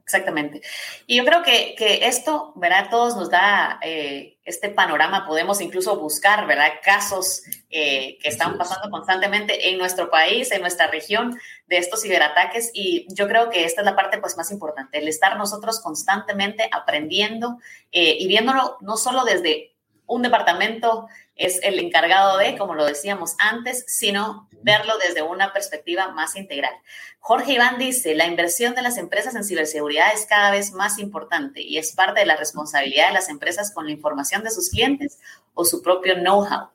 Exactamente. 0.07 0.61
Y 1.05 1.17
yo 1.17 1.25
creo 1.25 1.43
que, 1.43 1.75
que 1.77 2.07
esto, 2.07 2.53
¿verdad? 2.55 2.87
Todos 2.89 3.17
nos 3.17 3.29
da 3.29 3.77
eh, 3.83 4.37
este 4.45 4.69
panorama, 4.69 5.27
podemos 5.27 5.59
incluso 5.59 5.99
buscar, 5.99 6.47
¿verdad? 6.47 6.75
Casos 6.81 7.43
eh, 7.69 8.17
que 8.21 8.29
están 8.29 8.57
pasando 8.57 8.89
constantemente 8.89 9.69
en 9.69 9.77
nuestro 9.77 10.09
país, 10.09 10.49
en 10.53 10.61
nuestra 10.61 10.87
región, 10.87 11.37
de 11.65 11.77
estos 11.79 12.03
ciberataques. 12.03 12.71
Y 12.73 13.05
yo 13.09 13.27
creo 13.27 13.49
que 13.49 13.65
esta 13.65 13.81
es 13.81 13.85
la 13.85 13.97
parte 13.97 14.17
pues 14.19 14.37
más 14.37 14.49
importante, 14.49 14.97
el 14.97 15.09
estar 15.09 15.35
nosotros 15.37 15.81
constantemente 15.81 16.69
aprendiendo 16.71 17.57
eh, 17.91 18.15
y 18.17 18.27
viéndolo 18.29 18.77
no 18.79 18.95
solo 18.95 19.25
desde 19.25 19.75
un 20.07 20.21
departamento 20.21 21.07
es 21.35 21.59
el 21.63 21.79
encargado 21.79 22.37
de, 22.37 22.57
como 22.57 22.73
lo 22.73 22.85
decíamos 22.85 23.35
antes, 23.37 23.83
sino 23.87 24.49
verlo 24.63 24.93
desde 25.05 25.21
una 25.21 25.53
perspectiva 25.53 26.11
más 26.11 26.35
integral. 26.35 26.73
Jorge 27.19 27.53
Iván 27.53 27.77
dice, 27.77 28.15
la 28.15 28.25
inversión 28.25 28.73
de 28.73 28.81
las 28.81 28.97
empresas 28.97 29.35
en 29.35 29.43
ciberseguridad 29.43 30.13
es 30.13 30.25
cada 30.25 30.51
vez 30.51 30.71
más 30.71 30.97
importante 30.97 31.61
y 31.61 31.77
es 31.77 31.91
parte 31.91 32.21
de 32.21 32.25
la 32.25 32.37
responsabilidad 32.37 33.09
de 33.09 33.13
las 33.13 33.29
empresas 33.29 33.71
con 33.71 33.85
la 33.85 33.91
información 33.91 34.43
de 34.43 34.49
sus 34.49 34.69
clientes 34.69 35.19
o 35.53 35.65
su 35.65 35.81
propio 35.81 36.15
know-how. 36.15 36.69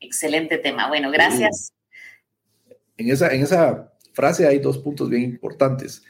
Excelente 0.00 0.58
tema. 0.58 0.88
Bueno, 0.88 1.10
gracias. 1.10 1.72
En 2.96 3.10
esa, 3.10 3.32
en 3.32 3.42
esa 3.42 3.92
frase 4.14 4.46
hay 4.46 4.58
dos 4.58 4.78
puntos 4.78 5.10
bien 5.10 5.22
importantes. 5.22 6.02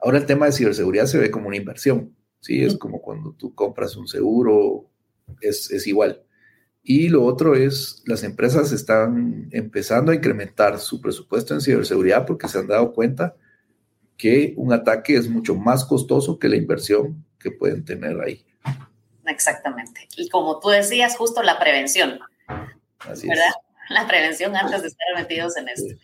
Ahora 0.00 0.18
el 0.18 0.26
tema 0.26 0.46
de 0.46 0.52
ciberseguridad 0.52 1.06
se 1.06 1.18
ve 1.18 1.30
como 1.30 1.48
una 1.48 1.56
inversión. 1.56 2.16
Sí, 2.40 2.62
es 2.62 2.76
como 2.76 3.00
cuando 3.00 3.32
tú 3.32 3.54
compras 3.54 3.96
un 3.96 4.06
seguro, 4.06 4.90
es, 5.40 5.70
es 5.70 5.86
igual. 5.86 6.22
Y 6.82 7.08
lo 7.08 7.24
otro 7.24 7.54
es, 7.54 8.02
las 8.04 8.22
empresas 8.24 8.70
están 8.70 9.48
empezando 9.52 10.12
a 10.12 10.14
incrementar 10.14 10.78
su 10.78 11.00
presupuesto 11.00 11.54
en 11.54 11.62
ciberseguridad 11.62 12.26
porque 12.26 12.46
se 12.46 12.58
han 12.58 12.66
dado 12.66 12.92
cuenta 12.92 13.34
que 14.18 14.52
un 14.56 14.72
ataque 14.72 15.16
es 15.16 15.28
mucho 15.28 15.54
más 15.54 15.84
costoso 15.84 16.38
que 16.38 16.48
la 16.48 16.56
inversión 16.56 17.24
que 17.38 17.50
pueden 17.50 17.84
tener 17.84 18.20
ahí. 18.20 18.44
Exactamente. 19.26 20.08
Y 20.16 20.28
como 20.28 20.60
tú 20.60 20.68
decías, 20.68 21.16
justo 21.16 21.42
la 21.42 21.58
prevención. 21.58 22.20
Así 22.98 23.28
¿verdad? 23.28 23.52
La 23.88 24.06
prevención 24.06 24.56
antes 24.56 24.82
de 24.82 24.88
estar 24.88 25.06
metidos 25.14 25.56
en 25.56 25.68
esto. 25.68 25.94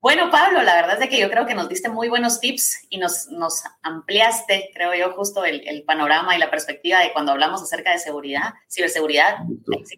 Bueno, 0.00 0.30
Pablo, 0.30 0.62
la 0.62 0.74
verdad 0.74 1.02
es 1.02 1.08
que 1.08 1.18
yo 1.18 1.30
creo 1.30 1.46
que 1.46 1.54
nos 1.54 1.68
diste 1.68 1.88
muy 1.88 2.08
buenos 2.08 2.40
tips 2.40 2.86
y 2.88 2.98
nos, 2.98 3.26
nos 3.28 3.62
ampliaste, 3.82 4.70
creo 4.72 4.94
yo, 4.94 5.12
justo 5.12 5.44
el, 5.44 5.84
panorama 5.86 6.34
y 6.34 6.38
la 6.38 6.50
perspectiva 6.50 7.00
de 7.00 7.12
cuando 7.12 7.32
hablamos 7.32 7.62
acerca 7.62 7.92
de 7.92 7.98
seguridad, 7.98 8.54
ciberseguridad, 8.70 9.36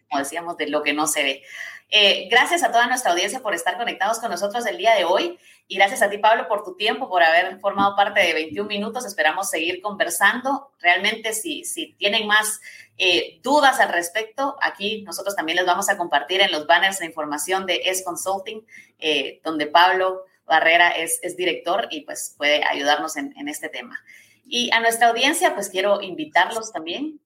como 0.08 0.18
decíamos, 0.18 0.56
de 0.56 0.68
lo 0.68 0.82
que 0.82 0.92
no 0.92 1.06
se 1.06 1.22
ve. 1.22 1.42
Eh, 1.90 2.28
gracias 2.30 2.62
a 2.62 2.70
toda 2.70 2.86
nuestra 2.86 3.12
audiencia 3.12 3.40
por 3.40 3.54
estar 3.54 3.78
conectados 3.78 4.18
con 4.18 4.30
nosotros 4.30 4.66
el 4.66 4.76
día 4.76 4.94
de 4.94 5.06
hoy 5.06 5.38
y 5.66 5.76
gracias 5.76 6.02
a 6.02 6.10
ti, 6.10 6.18
Pablo, 6.18 6.46
por 6.46 6.62
tu 6.62 6.76
tiempo, 6.76 7.08
por 7.08 7.22
haber 7.22 7.58
formado 7.60 7.96
parte 7.96 8.20
de 8.20 8.34
21 8.34 8.68
minutos. 8.68 9.06
Esperamos 9.06 9.48
seguir 9.48 9.80
conversando. 9.80 10.72
Realmente, 10.80 11.32
si, 11.32 11.64
si 11.64 11.94
tienen 11.94 12.26
más 12.26 12.60
eh, 12.98 13.40
dudas 13.42 13.80
al 13.80 13.90
respecto, 13.90 14.56
aquí 14.60 15.02
nosotros 15.02 15.34
también 15.34 15.56
les 15.56 15.66
vamos 15.66 15.88
a 15.88 15.96
compartir 15.96 16.42
en 16.42 16.52
los 16.52 16.66
banners 16.66 17.00
la 17.00 17.06
información 17.06 17.64
de 17.64 17.80
S 17.84 18.04
Consulting, 18.04 18.66
eh, 18.98 19.40
donde 19.42 19.66
Pablo 19.66 20.24
Barrera 20.44 20.90
es, 20.90 21.20
es, 21.22 21.36
director 21.36 21.88
y 21.90 22.02
pues 22.02 22.34
puede 22.36 22.64
ayudarnos 22.64 23.16
en, 23.16 23.34
en 23.38 23.48
este 23.48 23.68
tema. 23.68 23.98
Y 24.46 24.70
a 24.72 24.80
nuestra 24.80 25.08
audiencia, 25.08 25.54
pues 25.54 25.68
quiero 25.70 26.02
invitarlos 26.02 26.72
también 26.72 27.20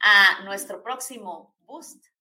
a 0.00 0.42
nuestro 0.44 0.82
próximo 0.82 1.54
Boost 1.64 2.13